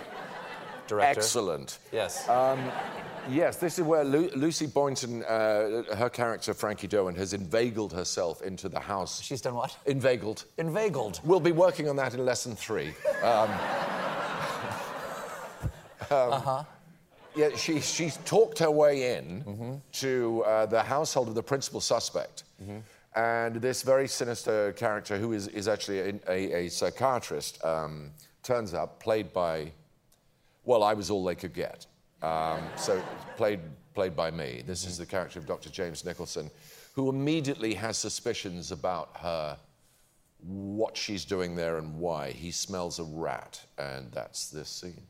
director. 0.88 1.20
Excellent. 1.20 1.80
Yes. 1.92 2.28
Yes, 3.30 3.56
this 3.56 3.80
is 3.80 3.86
where 3.86 4.04
Lu- 4.04 4.30
Lucy 4.36 4.66
Boynton, 4.66 5.24
uh, 5.24 5.84
her 5.96 6.10
character 6.10 6.54
Frankie 6.54 6.88
Derwent, 6.88 7.18
has 7.18 7.34
inveigled 7.34 7.94
herself 7.94 8.42
into 8.42 8.68
the 8.68 8.82
house. 8.82 9.22
She's 9.22 9.40
done 9.40 9.56
what? 9.56 9.78
inveigled. 9.86 10.44
Inveigled. 10.58 11.22
We'll 11.24 11.40
be 11.40 11.54
working 11.54 11.88
on 11.88 11.96
that 11.96 12.14
in 12.14 12.26
lesson 12.26 12.54
three. 12.54 12.90
Um, 13.22 13.50
uh-huh. 16.12 16.64
Yeah, 17.36 17.56
she, 17.56 17.80
she's 17.80 18.18
talked 18.26 18.60
her 18.60 18.70
way 18.70 19.16
in 19.16 19.82
to 19.94 20.44
uh, 20.46 20.66
the 20.66 20.84
household 20.84 21.30
of 21.30 21.36
the 21.36 21.44
principal 21.44 21.80
suspect. 21.80 22.44
And 23.16 23.56
this 23.58 23.84
very 23.84 24.08
sinister 24.08 24.74
character, 24.74 25.18
who 25.18 25.34
is, 25.34 25.48
is 25.50 25.68
actually 25.68 26.00
a, 26.00 26.20
a, 26.28 26.66
a 26.66 26.70
psychiatrist, 26.70 27.64
um, 27.64 28.12
turns 28.42 28.74
up, 28.74 29.00
played 29.00 29.32
by, 29.32 29.72
well, 30.64 30.84
I 30.84 30.94
was 30.94 31.10
all 31.10 31.24
they 31.24 31.36
could 31.36 31.54
get. 31.54 31.86
Um, 32.24 32.62
so 32.76 33.02
played, 33.38 33.60
played 33.94 34.16
by 34.16 34.32
me. 34.32 34.64
This 34.66 34.86
is 34.86 34.98
the 34.98 35.06
character 35.06 35.40
of 35.40 35.46
Dr. 35.46 35.70
James 35.70 36.04
Nicholson, 36.06 36.50
who 36.94 37.10
immediately 37.10 37.74
has 37.76 37.98
suspicions 37.98 38.72
about 38.72 39.10
her 39.18 39.58
what 40.46 40.98
she's 40.98 41.26
doing 41.26 41.56
there 41.56 41.78
and 41.78 41.98
why. 41.98 42.32
He 42.32 42.52
smells 42.52 43.00
a 43.00 43.04
rat, 43.04 43.62
and 43.78 44.12
that's 44.12 44.50
this 44.50 44.70
scene. 44.70 45.04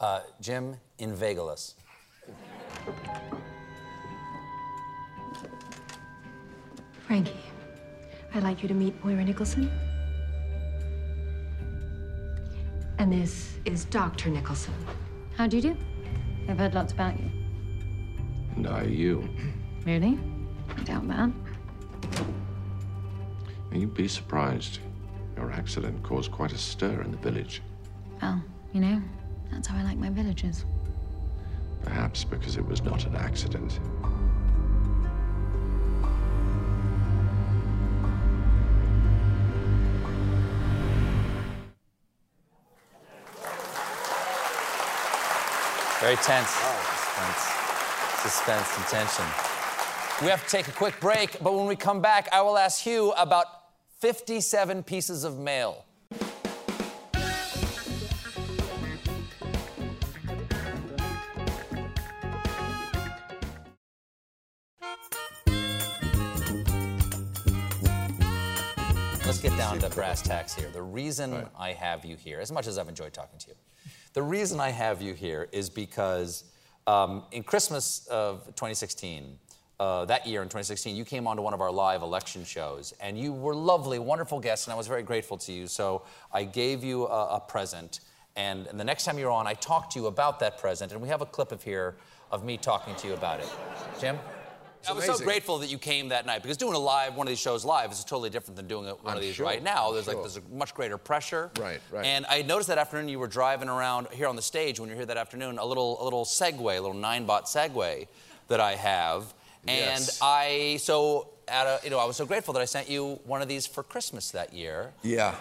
Uh, 0.00 0.20
Jim, 0.40 0.76
inveigle 0.98 1.48
us. 1.48 1.74
Frankie, 7.06 7.36
I'd 8.32 8.42
like 8.42 8.62
you 8.62 8.68
to 8.68 8.74
meet 8.74 8.94
Moira 9.04 9.24
Nicholson. 9.24 9.70
And 12.98 13.12
this 13.12 13.58
is 13.66 13.84
Dr. 13.84 14.30
Nicholson. 14.30 14.72
How 15.36 15.46
do 15.46 15.56
you 15.56 15.62
do? 15.62 15.76
I've 16.48 16.58
heard 16.58 16.74
lots 16.74 16.92
about 16.92 17.18
you. 17.20 17.30
And 18.56 18.66
I 18.66 18.84
you. 18.84 19.28
Really? 19.84 20.18
I 20.78 20.82
doubt 20.84 21.06
that. 21.08 21.30
You'd 23.70 23.92
be 23.92 24.08
surprised. 24.08 24.78
Your 25.36 25.52
accident 25.52 26.02
caused 26.02 26.32
quite 26.32 26.52
a 26.52 26.58
stir 26.58 27.02
in 27.02 27.10
the 27.10 27.18
village. 27.18 27.60
Well, 28.22 28.42
you 28.72 28.80
know, 28.80 29.02
that's 29.50 29.68
how 29.68 29.76
I 29.76 29.82
like 29.82 29.98
my 29.98 30.08
villagers. 30.08 30.64
Perhaps 31.82 32.24
because 32.24 32.56
it 32.56 32.64
was 32.64 32.82
not 32.82 33.04
an 33.04 33.16
accident. 33.16 33.78
Very 46.04 46.16
tense. 46.16 46.50
Oh. 46.52 48.20
Suspense. 48.20 48.68
Suspense 48.68 48.76
and 48.76 48.86
tension. 48.88 49.24
We 50.20 50.30
have 50.30 50.44
to 50.44 50.50
take 50.50 50.68
a 50.68 50.72
quick 50.72 51.00
break, 51.00 51.42
but 51.42 51.54
when 51.54 51.64
we 51.64 51.76
come 51.76 52.02
back, 52.02 52.28
I 52.30 52.42
will 52.42 52.58
ask 52.58 52.82
Hugh 52.82 53.12
about 53.12 53.46
57 54.00 54.82
pieces 54.82 55.24
of 55.24 55.38
mail. 55.38 55.86
Let's 69.24 69.40
get 69.40 69.56
down 69.56 69.78
to 69.78 69.88
brass 69.88 70.20
tacks 70.20 70.54
here. 70.54 70.68
The 70.68 70.82
reason 70.82 71.46
I 71.58 71.72
have 71.72 72.04
you 72.04 72.16
here, 72.16 72.40
as 72.40 72.52
much 72.52 72.66
as 72.66 72.76
I've 72.76 72.90
enjoyed 72.90 73.14
talking 73.14 73.38
to 73.38 73.48
you, 73.48 73.54
The 74.14 74.22
reason 74.22 74.60
I 74.60 74.70
have 74.70 75.02
you 75.02 75.12
here 75.12 75.48
is 75.50 75.68
because 75.68 76.44
um, 76.86 77.24
in 77.32 77.42
Christmas 77.42 78.06
of 78.06 78.46
2016, 78.46 79.38
uh, 79.80 80.04
that 80.04 80.24
year 80.24 80.40
in 80.40 80.46
2016, 80.46 80.94
you 80.94 81.04
came 81.04 81.26
on 81.26 81.34
to 81.34 81.42
one 81.42 81.52
of 81.52 81.60
our 81.60 81.72
live 81.72 82.00
election 82.00 82.44
shows, 82.44 82.94
and 83.00 83.18
you 83.18 83.32
were 83.32 83.56
lovely, 83.56 83.98
wonderful 83.98 84.38
guest, 84.38 84.68
and 84.68 84.72
I 84.72 84.76
was 84.76 84.86
very 84.86 85.02
grateful 85.02 85.36
to 85.38 85.52
you. 85.52 85.66
So 85.66 86.02
I 86.32 86.44
gave 86.44 86.84
you 86.84 87.08
a, 87.08 87.36
a 87.36 87.40
present, 87.40 87.98
and, 88.36 88.68
and 88.68 88.78
the 88.78 88.84
next 88.84 89.04
time 89.04 89.18
you're 89.18 89.32
on, 89.32 89.48
I 89.48 89.54
talked 89.54 89.94
to 89.94 89.98
you 89.98 90.06
about 90.06 90.38
that 90.38 90.58
present, 90.58 90.92
and 90.92 91.00
we 91.00 91.08
have 91.08 91.20
a 91.20 91.26
clip 91.26 91.50
of 91.50 91.64
here 91.64 91.96
of 92.30 92.44
me 92.44 92.56
talking 92.56 92.94
to 92.94 93.08
you 93.08 93.14
about 93.14 93.40
it. 93.40 93.52
Jim? 94.00 94.16
I 94.88 94.92
was 94.92 95.04
so 95.04 95.18
grateful 95.18 95.58
that 95.58 95.68
you 95.70 95.78
came 95.78 96.08
that 96.08 96.26
night 96.26 96.42
because 96.42 96.56
doing 96.56 96.74
a 96.74 96.78
live 96.78 97.14
one 97.16 97.26
of 97.26 97.30
these 97.30 97.38
shows 97.38 97.64
live 97.64 97.92
is 97.92 98.04
totally 98.04 98.30
different 98.30 98.56
than 98.56 98.66
doing 98.66 98.86
it 98.86 99.02
one 99.02 99.12
I'm 99.12 99.16
of 99.16 99.22
these 99.22 99.36
sure, 99.36 99.46
right 99.46 99.62
now. 99.62 99.92
There's 99.92 100.06
like 100.06 100.16
there's 100.18 100.36
a 100.36 100.42
much 100.52 100.74
greater 100.74 100.98
pressure. 100.98 101.50
Right, 101.58 101.80
right. 101.90 102.04
And 102.04 102.26
I 102.28 102.42
noticed 102.42 102.68
that 102.68 102.78
afternoon 102.78 103.08
you 103.08 103.18
were 103.18 103.26
driving 103.28 103.68
around 103.68 104.08
here 104.12 104.28
on 104.28 104.36
the 104.36 104.42
stage 104.42 104.80
when 104.80 104.88
you're 104.88 104.96
here 104.96 105.06
that 105.06 105.16
afternoon, 105.16 105.58
a 105.58 105.64
little 105.64 106.02
a 106.02 106.04
little 106.04 106.24
Segway, 106.24 106.78
a 106.78 106.80
little 106.80 106.94
Ninebot 106.94 107.44
Segway 107.44 108.06
that 108.48 108.60
I 108.60 108.74
have. 108.74 109.34
And 109.66 110.00
Yes. 110.02 110.18
I 110.20 110.78
so 110.80 111.28
at 111.48 111.66
a, 111.66 111.80
you 111.84 111.90
know 111.90 111.98
I 111.98 112.04
was 112.04 112.16
so 112.16 112.26
grateful 112.26 112.54
that 112.54 112.60
I 112.60 112.66
sent 112.66 112.88
you 112.88 113.20
one 113.24 113.42
of 113.42 113.48
these 113.48 113.66
for 113.66 113.82
Christmas 113.82 114.30
that 114.32 114.52
year. 114.52 114.92
Yeah. 115.02 115.34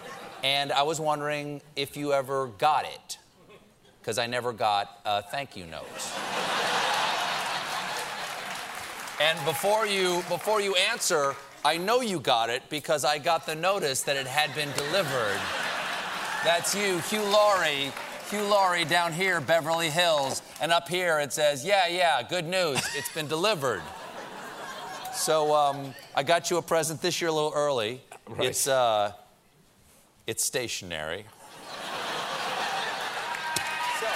And 0.44 0.72
I 0.72 0.84
was 0.84 1.00
wondering 1.00 1.62
if 1.76 1.96
you 1.96 2.12
ever 2.14 2.48
got 2.48 2.86
it, 2.86 3.18
because 4.02 4.18
I 4.18 4.28
never 4.28 4.52
got 4.52 5.00
a 5.06 5.22
thank 5.22 5.56
you 5.56 5.66
note. 5.66 5.88
And 9.24 9.40
before 9.46 9.88
you 9.88 10.22
before 10.28 10.60
you 10.60 10.76
answer, 10.76 11.34
I 11.64 11.78
know 11.78 12.02
you 12.02 12.20
got 12.20 12.50
it 12.50 12.62
because 12.70 13.06
I 13.06 13.20
got 13.20 13.46
the 13.46 13.56
notice 13.56 14.02
that 14.04 14.18
it 14.18 14.28
had 14.28 14.54
been 14.54 14.70
delivered. 14.76 15.40
That's 16.44 16.76
you, 16.76 16.98
Hugh 17.10 17.24
Laurie. 17.24 17.94
Hugh 18.30 18.44
Laurie 18.44 18.84
down 18.84 19.14
here, 19.14 19.40
Beverly 19.40 19.90
Hills, 19.90 20.42
and 20.60 20.74
up 20.74 20.90
here 20.90 21.20
it 21.20 21.32
says, 21.32 21.64
"Yeah, 21.64 21.88
yeah, 21.88 22.22
good 22.22 22.46
news. 22.46 22.82
It's 22.98 23.14
been 23.14 23.28
delivered." 23.28 23.82
So 25.14 25.56
um, 25.56 25.94
I 26.14 26.24
got 26.24 26.50
you 26.52 26.58
a 26.58 26.62
present 26.62 27.02
this 27.02 27.22
year 27.22 27.30
a 27.30 27.34
little 27.34 27.54
early. 27.56 28.02
Right. 28.28 28.50
It's 28.50 28.68
uh, 28.68 29.14
it's 30.28 30.44
stationery. 30.44 31.24
so, 34.02 34.08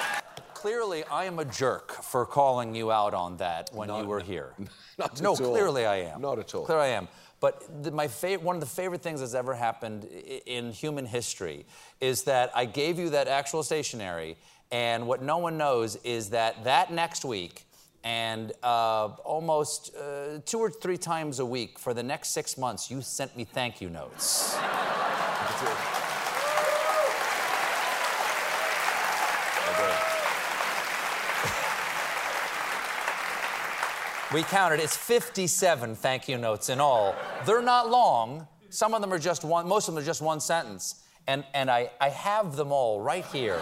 clearly, 0.58 1.04
I 1.04 1.26
am 1.26 1.38
a 1.38 1.46
jerk 1.46 1.92
for 1.92 2.26
calling 2.26 2.74
you 2.74 2.92
out 2.92 3.14
on 3.14 3.38
that 3.38 3.70
when 3.72 3.90
you 3.90 4.06
were 4.06 4.20
here. 4.20 4.54
Not 4.98 5.22
no, 5.22 5.34
at 5.34 5.42
all. 5.42 5.52
clearly 5.52 5.86
I 5.86 5.98
am. 5.98 6.20
Not 6.20 6.40
at 6.40 6.56
all. 6.56 6.66
Clearly 6.66 6.86
I 6.86 6.98
am. 6.98 7.08
But 7.40 7.84
the, 7.84 7.92
my 7.92 8.08
fa- 8.08 8.40
one 8.42 8.56
of 8.56 8.60
the 8.62 8.68
favorite 8.82 9.04
things 9.04 9.20
that's 9.20 9.36
ever 9.36 9.54
happened 9.54 10.06
in 10.06 10.72
human 10.72 11.06
history 11.06 11.68
is 12.02 12.24
that 12.24 12.50
I 12.56 12.66
gave 12.66 12.98
you 12.98 13.12
that 13.12 13.28
actual 13.28 13.62
stationery, 13.62 14.38
and 14.72 15.06
what 15.06 15.22
no 15.22 15.38
one 15.38 15.60
knows 15.60 15.96
is 15.98 16.32
that 16.32 16.64
that 16.64 16.92
next 16.92 17.24
week, 17.24 17.68
and 18.04 18.52
uh, 18.64 19.10
almost 19.24 19.96
uh, 19.96 20.40
two 20.44 20.58
or 20.58 20.72
three 20.72 20.98
times 20.98 21.38
a 21.38 21.46
week 21.46 21.78
for 21.78 21.94
the 21.94 22.04
next 22.04 22.30
six 22.30 22.58
months, 22.58 22.90
you 22.90 23.02
sent 23.04 23.38
me 23.38 23.44
thank 23.44 23.80
you 23.80 23.92
notes. 23.92 24.58
We 34.34 34.44
counted, 34.44 34.82
it's 34.82 34.98
57 34.98 35.96
thank 35.96 36.28
you 36.28 36.38
notes 36.38 36.68
in 36.68 36.82
all. 36.82 37.16
They're 37.46 37.62
not 37.62 37.90
long. 37.90 38.46
Some 38.70 38.94
of 38.94 39.00
them 39.00 39.14
are 39.14 39.20
just 39.20 39.46
one, 39.46 39.70
most 39.70 39.88
of 39.88 39.96
them 39.96 40.04
are 40.04 40.06
just 40.06 40.22
one 40.22 40.42
sentence. 40.42 41.02
And, 41.28 41.46
and 41.54 41.72
I, 41.72 41.92
I 42.02 42.10
have 42.10 42.58
them 42.58 42.74
all 42.74 43.00
right 43.00 43.26
here. 43.28 43.62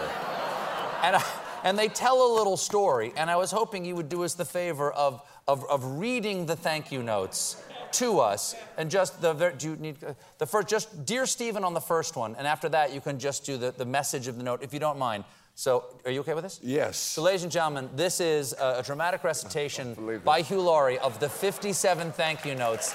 And, 1.04 1.14
I, 1.14 1.24
and 1.62 1.78
they 1.78 1.86
tell 1.86 2.20
a 2.20 2.30
little 2.36 2.56
story. 2.56 3.12
And 3.16 3.30
I 3.30 3.36
was 3.36 3.52
hoping 3.52 3.84
you 3.84 3.94
would 3.94 4.08
do 4.08 4.24
us 4.24 4.34
the 4.34 4.44
favor 4.44 4.90
of, 4.90 5.22
of, 5.46 5.64
of 5.70 5.84
reading 6.00 6.46
the 6.46 6.56
thank 6.56 6.90
you 6.90 7.00
notes 7.00 7.62
to 7.92 8.18
us. 8.18 8.56
And 8.76 8.90
just 8.90 9.22
the, 9.22 9.34
do 9.56 9.70
you 9.70 9.76
need, 9.76 10.02
uh, 10.02 10.14
the 10.38 10.46
first, 10.46 10.66
just 10.66 11.06
Dear 11.06 11.26
Stephen 11.26 11.62
on 11.62 11.74
the 11.74 11.80
first 11.80 12.16
one. 12.16 12.34
And 12.36 12.44
after 12.44 12.68
that, 12.70 12.92
you 12.92 13.00
can 13.00 13.20
just 13.20 13.46
do 13.46 13.56
the, 13.56 13.70
the 13.70 13.86
message 13.86 14.26
of 14.26 14.36
the 14.36 14.42
note, 14.42 14.64
if 14.64 14.74
you 14.74 14.80
don't 14.80 14.98
mind. 14.98 15.22
So, 15.58 15.86
are 16.04 16.10
you 16.10 16.20
okay 16.20 16.34
with 16.34 16.44
this? 16.44 16.60
Yes. 16.62 16.98
So, 16.98 17.22
ladies 17.22 17.42
and 17.42 17.50
gentlemen, 17.50 17.88
this 17.94 18.20
is 18.20 18.54
a, 18.60 18.80
a 18.80 18.82
dramatic 18.82 19.24
recitation 19.24 20.20
by. 20.22 20.42
Hugh 20.42 20.60
Laurie 20.60 20.98
of 20.98 21.18
the 21.18 21.30
57 21.30 22.12
thank 22.12 22.44
you 22.44 22.54
notes 22.54 22.92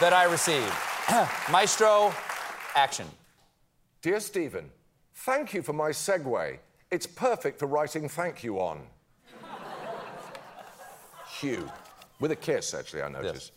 that 0.00 0.12
I 0.12 0.24
received. 0.30 0.70
Maestro, 1.50 2.12
action. 2.74 3.06
Dear 4.02 4.20
Stephen, 4.20 4.70
thank 5.14 5.54
you 5.54 5.62
for 5.62 5.72
my 5.72 5.88
Segway. 5.88 6.58
It's 6.90 7.06
perfect 7.06 7.58
for 7.58 7.64
writing 7.64 8.06
thank 8.06 8.44
you 8.44 8.60
on. 8.60 8.82
Hugh. 11.40 11.70
With 12.20 12.32
a 12.32 12.36
kiss, 12.36 12.74
actually, 12.74 13.00
I 13.00 13.08
noticed. 13.08 13.52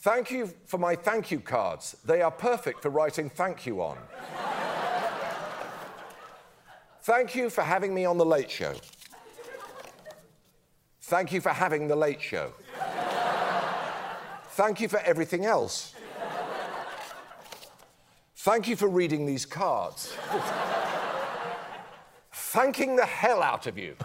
Thank 0.00 0.30
you 0.30 0.50
for 0.64 0.78
my 0.78 0.94
thank 0.94 1.30
you 1.30 1.40
cards. 1.40 1.94
They 2.06 2.22
are 2.22 2.30
perfect 2.30 2.80
for 2.80 2.88
writing 2.88 3.28
thank 3.28 3.66
you 3.66 3.82
on. 3.82 3.98
Thank 7.02 7.34
you 7.34 7.50
for 7.50 7.60
having 7.60 7.92
me 7.92 8.06
on 8.06 8.16
The 8.16 8.24
Late 8.24 8.50
Show. 8.50 8.74
Thank 11.02 11.32
you 11.32 11.42
for 11.42 11.50
having 11.50 11.86
The 11.86 11.96
Late 11.96 12.22
Show. 12.22 12.52
Thank 14.52 14.80
you 14.80 14.88
for 14.88 15.00
everything 15.00 15.44
else. 15.44 15.94
Thank 18.36 18.68
you 18.68 18.76
for 18.76 18.88
reading 18.88 19.26
these 19.26 19.44
cards. 19.44 20.16
Thanking 22.32 22.96
the 22.96 23.04
hell 23.04 23.42
out 23.42 23.66
of 23.66 23.76
you. 23.76 23.96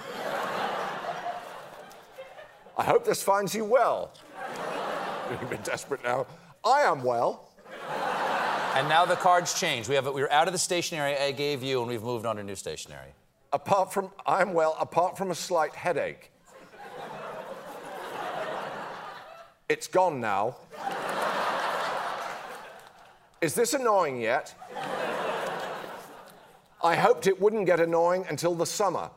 I 2.77 2.83
hope 2.83 3.05
this 3.05 3.23
finds 3.23 3.55
you 3.55 3.63
well. 3.63 4.11
A 5.31 5.45
bit 5.45 5.63
desperate 5.63 6.03
now. 6.03 6.27
I 6.63 6.81
am 6.81 7.03
well. 7.03 7.49
And 8.75 8.87
now 8.89 9.05
the 9.05 9.15
cards 9.15 9.59
change. 9.59 9.89
We 9.89 9.95
have 9.95 10.05
we're 10.05 10.29
out 10.29 10.47
of 10.47 10.53
the 10.53 10.59
stationery 10.59 11.17
I 11.17 11.31
gave 11.31 11.63
you, 11.63 11.79
and 11.79 11.89
we've 11.89 12.03
moved 12.03 12.25
on 12.25 12.35
to 12.35 12.43
new 12.43 12.55
stationery. 12.55 13.13
Apart 13.53 13.93
from, 13.93 14.11
I 14.25 14.41
am 14.41 14.53
well, 14.53 14.75
apart 14.79 15.17
from 15.17 15.31
a 15.31 15.35
slight 15.35 15.73
headache. 15.73 16.31
It's 19.67 19.87
gone 19.87 20.19
now. 20.21 20.57
Is 23.41 23.55
this 23.55 23.73
annoying 23.73 24.21
yet? 24.21 24.53
I 26.83 26.95
hoped 26.95 27.25
it 27.25 27.41
wouldn't 27.41 27.65
get 27.65 27.79
annoying 27.79 28.25
until 28.29 28.53
the 28.53 28.65
summer. 28.65 29.09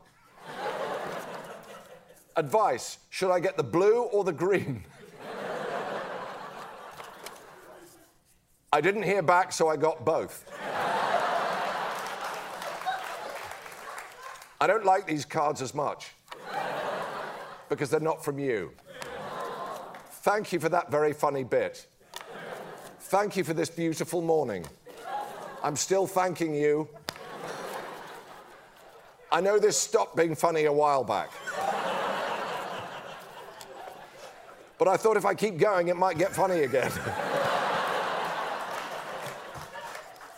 Advice 2.37 2.99
should 3.11 3.31
I 3.31 3.40
get 3.40 3.57
the 3.57 3.64
blue 3.64 4.03
or 4.05 4.25
the 4.25 4.33
green? 4.33 4.85
I 8.70 8.83
didn't 8.83 9.04
hear 9.04 9.22
back, 9.22 9.52
so 9.52 9.68
I 9.68 9.76
got 9.76 10.04
both. 10.04 10.44
I 14.61 14.66
don't 14.66 14.85
like 14.85 15.07
these 15.07 15.24
cards 15.24 15.62
as 15.62 15.74
much 15.74 16.12
because 17.70 17.88
they're 17.88 18.00
not 18.00 18.22
from 18.22 18.38
you. 18.38 18.72
Thank 20.22 20.52
you 20.52 20.61
for 20.61 20.68
that 20.68 20.90
very 20.90 21.14
funny 21.14 21.44
bit. 21.44 21.87
Thank 23.00 23.37
you 23.37 23.44
for 23.44 23.54
this 23.54 23.70
beautiful 23.70 24.20
morning. 24.20 24.66
I'm 25.62 25.76
still 25.76 26.07
thanking 26.07 26.54
you. 26.54 26.88
I 29.33 29.40
know 29.40 29.59
this 29.59 29.78
stopped 29.78 30.14
being 30.14 30.35
funny 30.35 30.64
a 30.64 30.72
while 30.72 31.04
back. 31.04 31.31
But 34.78 34.88
I 34.88 34.96
thought 34.96 35.16
if 35.16 35.24
I 35.24 35.35
keep 35.35 35.59
going, 35.59 35.88
it 35.88 35.96
might 35.96 36.18
get 36.18 36.35
funny 36.35 36.64
again. 36.64 36.92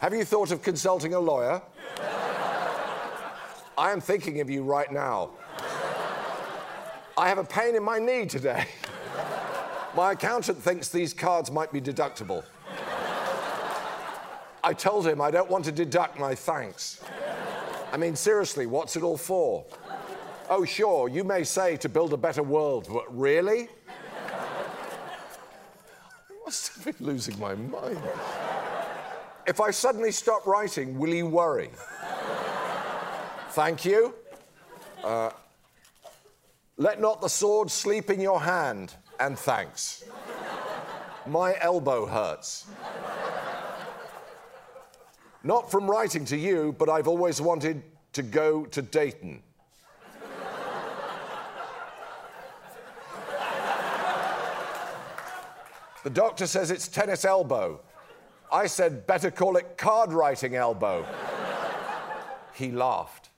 Have 0.01 0.15
you 0.15 0.25
thought 0.25 0.51
of 0.51 0.63
consulting 0.63 1.13
a 1.13 1.21
lawyer? 1.21 1.61
I 3.77 3.93
am 3.93 4.01
thinking 4.01 4.41
of 4.41 4.49
you 4.49 4.63
right 4.63 4.91
now. 4.91 5.33
I 7.19 7.29
have 7.29 7.37
a 7.37 7.45
pain 7.45 7.77
in 7.77 7.83
my 7.83 7.99
knee 7.99 8.25
today. 8.25 8.65
My 9.95 10.13
accountant 10.13 10.57
thinks 10.57 10.89
these 10.89 11.13
cards 11.13 11.51
might 11.51 11.71
be 11.71 11.83
deductible. 11.83 12.45
I 14.65 14.73
told 14.73 15.07
him 15.07 15.21
I 15.21 15.31
don't 15.31 15.51
want 15.51 15.67
to 15.67 15.73
deduct 15.73 16.19
my 16.19 16.35
thanks. 16.35 17.03
I 17.93 17.99
mean, 17.99 18.17
seriously, 18.17 18.65
what's 18.65 18.97
it 18.97 19.03
all 19.03 19.19
for? 19.19 19.67
Oh, 20.49 20.65
sure, 20.65 21.11
you 21.11 21.25
may 21.25 21.45
say 21.45 21.77
to 21.77 21.91
build 21.91 22.15
a 22.15 22.17
better 22.17 22.43
world, 22.43 22.89
but 22.91 23.05
really? 23.15 23.69
I 26.31 26.33
must 26.47 26.73
have 26.73 26.85
been 26.87 27.07
losing 27.07 27.39
my 27.39 27.55
mind. 27.55 28.01
If 29.51 29.61
I 29.61 29.73
suddenly 29.73 30.13
stop 30.13 30.47
writing, 30.47 30.97
will 30.97 31.13
you 31.13 31.27
worry? 31.27 31.71
Thank 33.49 33.85
you. 33.85 34.15
Uh, 35.03 35.31
let 36.77 37.01
not 37.01 37.21
the 37.21 37.27
sword 37.27 37.69
sleep 37.69 38.11
in 38.11 38.21
your 38.21 38.41
hand, 38.41 38.95
and 39.19 39.37
thanks. 39.37 40.05
My 41.27 41.57
elbow 41.61 42.07
hurts. 42.07 42.69
Not 45.43 45.69
from 45.69 45.91
writing 45.91 46.25
to 46.27 46.37
you, 46.37 46.73
but 46.79 46.89
I've 46.89 47.09
always 47.09 47.41
wanted 47.41 47.83
to 48.13 48.23
go 48.23 48.67
to 48.67 48.83
Dayton. 48.83 49.43
the 56.05 56.11
doctor 56.11 56.47
says 56.47 56.71
it's 56.71 56.87
tennis 56.87 57.25
elbow. 57.25 57.81
I 58.53 58.67
said, 58.67 59.07
better 59.07 59.31
call 59.31 59.57
it 59.57 59.77
card 59.77 60.13
writing 60.13 60.57
elbow. 60.57 61.07
he 62.55 62.71
laughed. 62.71 63.29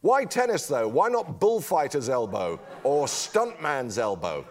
Why 0.00 0.24
tennis, 0.24 0.66
though? 0.66 0.88
Why 0.88 1.08
not 1.08 1.38
bullfighter's 1.38 2.08
elbow 2.08 2.58
or 2.82 3.06
stuntman's 3.06 3.98
elbow? 3.98 4.44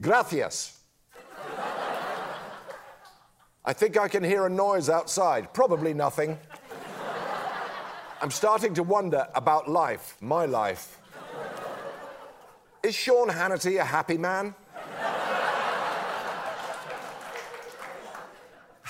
Gracias. 0.00 0.78
I 3.64 3.72
think 3.72 3.98
I 3.98 4.08
can 4.08 4.24
hear 4.24 4.46
a 4.46 4.50
noise 4.50 4.88
outside. 4.88 5.52
Probably 5.52 5.92
nothing. 5.92 6.38
I'm 8.22 8.30
starting 8.30 8.74
to 8.74 8.82
wonder 8.82 9.26
about 9.34 9.68
life, 9.68 10.16
my 10.20 10.46
life. 10.46 10.98
Is 12.82 12.94
Sean 12.94 13.28
Hannity 13.28 13.80
a 13.80 13.84
happy 13.84 14.16
man? 14.16 14.54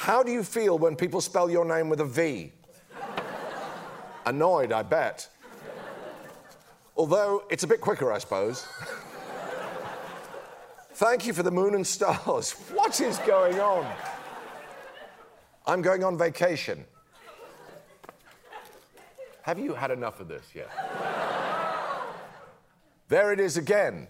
How 0.01 0.23
do 0.23 0.33
you 0.33 0.43
feel 0.43 0.79
when 0.79 0.97
people 0.97 1.21
spell 1.21 1.51
your 1.51 1.67
name 1.67 1.91
with 1.91 2.01
a 2.01 2.07
V? 2.07 2.53
Annoyed, 4.25 4.73
I 4.73 4.83
bet. 4.83 5.29
Although 6.97 7.45
it's 7.51 7.65
a 7.65 7.67
bit 7.67 7.83
quicker, 7.83 8.11
I 8.11 8.17
suppose. 8.17 8.67
Thank 10.95 11.27
you 11.27 11.35
for 11.35 11.43
the 11.43 11.51
moon 11.51 11.75
and 11.75 11.87
stars. 11.87 12.53
What 12.73 12.99
is 12.99 13.19
going 13.19 13.61
on? 13.61 13.87
I'm 15.67 15.83
going 15.83 16.03
on 16.03 16.17
vacation. 16.17 16.87
Have 19.43 19.59
you 19.59 19.75
had 19.75 19.91
enough 19.91 20.19
of 20.19 20.29
this 20.29 20.47
yet? 20.55 20.71
There 23.09 23.35
it 23.35 23.39
is 23.39 23.59
again. 23.59 24.09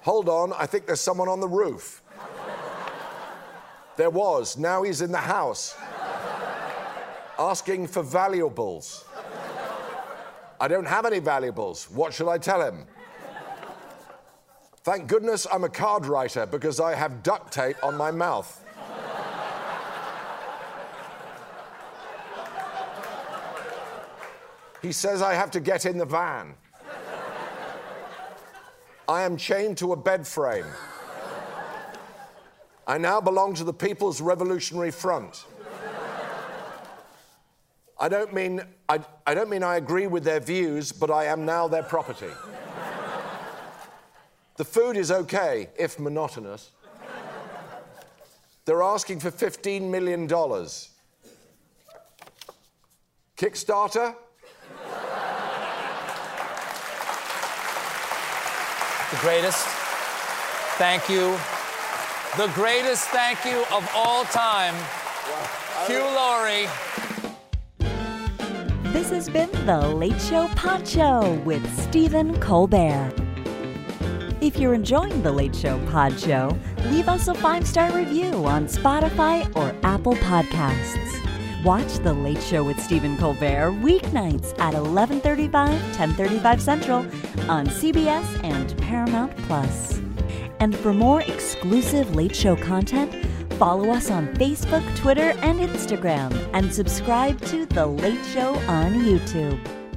Hold 0.00 0.28
on, 0.28 0.52
I 0.58 0.66
think 0.66 0.86
there's 0.86 1.00
someone 1.00 1.28
on 1.28 1.38
the 1.38 1.48
roof. 1.48 2.02
There 3.98 4.10
was, 4.10 4.56
now 4.56 4.84
he's 4.84 5.00
in 5.00 5.10
the 5.10 5.18
house. 5.18 5.76
Asking 7.36 7.88
for 7.88 8.04
valuables. 8.04 9.04
I 10.60 10.68
don't 10.68 10.86
have 10.86 11.04
any 11.04 11.18
valuables. 11.18 11.90
What 11.90 12.14
shall 12.14 12.28
I 12.28 12.38
tell 12.38 12.62
him? 12.62 12.84
Thank 14.84 15.08
goodness 15.08 15.48
I'm 15.52 15.64
a 15.64 15.68
card 15.68 16.06
writer 16.06 16.46
because 16.46 16.78
I 16.78 16.94
have 16.94 17.24
duct 17.24 17.52
tape 17.52 17.76
on 17.82 17.96
my 17.96 18.12
mouth. 18.12 18.64
He 24.80 24.92
says 24.92 25.22
I 25.22 25.34
have 25.34 25.50
to 25.50 25.60
get 25.60 25.86
in 25.86 25.98
the 25.98 26.06
van. 26.06 26.54
I 29.08 29.22
am 29.22 29.36
chained 29.36 29.76
to 29.78 29.92
a 29.92 29.96
bed 29.96 30.24
frame. 30.24 30.66
I 32.88 32.96
now 32.96 33.20
belong 33.20 33.52
to 33.56 33.64
the 33.64 33.72
People's 33.74 34.22
Revolutionary 34.22 34.90
Front. 34.90 35.44
I 38.00 38.08
don't 38.08 38.32
mean 38.32 38.62
I, 38.88 39.00
I 39.26 39.34
don't 39.34 39.50
mean 39.50 39.62
I 39.62 39.76
agree 39.76 40.06
with 40.06 40.24
their 40.24 40.40
views, 40.40 40.90
but 40.90 41.10
I 41.10 41.26
am 41.26 41.44
now 41.44 41.68
their 41.68 41.82
property. 41.82 42.30
The 44.56 44.64
food 44.64 44.96
is 44.96 45.10
okay, 45.10 45.68
if 45.78 45.98
monotonous. 45.98 46.70
They're 48.64 48.82
asking 48.82 49.20
for 49.20 49.30
$15 49.30 49.82
million. 49.90 50.26
Kickstarter? 53.36 54.14
The 59.10 59.16
greatest. 59.20 59.66
Thank 60.78 61.08
you. 61.08 61.38
The 62.36 62.46
greatest 62.54 63.08
thank 63.08 63.44
you 63.44 63.64
of 63.74 63.90
all 63.96 64.22
time. 64.26 64.74
Hugh 65.88 66.04
Laurie. 66.04 66.68
This 68.92 69.10
has 69.10 69.28
been 69.28 69.50
The 69.66 69.88
Late 69.88 70.20
Show 70.20 70.46
Pod 70.54 70.86
Show 70.86 71.32
with 71.44 71.66
Stephen 71.80 72.38
Colbert. 72.38 73.12
If 74.40 74.56
you're 74.56 74.74
enjoying 74.74 75.20
The 75.22 75.32
Late 75.32 75.56
Show 75.56 75.84
Pod 75.86 76.20
Show, 76.20 76.56
leave 76.90 77.08
us 77.08 77.26
a 77.26 77.34
five 77.34 77.66
star 77.66 77.90
review 77.90 78.32
on 78.44 78.66
Spotify 78.66 79.44
or 79.56 79.74
Apple 79.82 80.14
Podcasts. 80.16 81.64
Watch 81.64 81.94
The 82.04 82.12
Late 82.12 82.42
Show 82.42 82.62
with 82.62 82.78
Stephen 82.80 83.16
Colbert 83.16 83.72
weeknights 83.82 84.56
at 84.60 84.74
11:35, 84.74 85.76
10:35 85.92 86.60
Central 86.60 86.98
on 87.48 87.66
CBS 87.66 88.44
and 88.44 88.76
Paramount 88.78 89.36
Plus. 89.38 89.97
And 90.60 90.76
for 90.76 90.92
more 90.92 91.22
exclusive 91.22 92.14
Late 92.14 92.34
Show 92.34 92.56
content, 92.56 93.14
follow 93.54 93.90
us 93.90 94.10
on 94.10 94.28
Facebook, 94.34 94.84
Twitter, 94.96 95.34
and 95.42 95.60
Instagram, 95.60 96.32
and 96.52 96.72
subscribe 96.72 97.40
to 97.46 97.66
The 97.66 97.86
Late 97.86 98.24
Show 98.26 98.54
on 98.66 98.94
YouTube. 98.94 99.87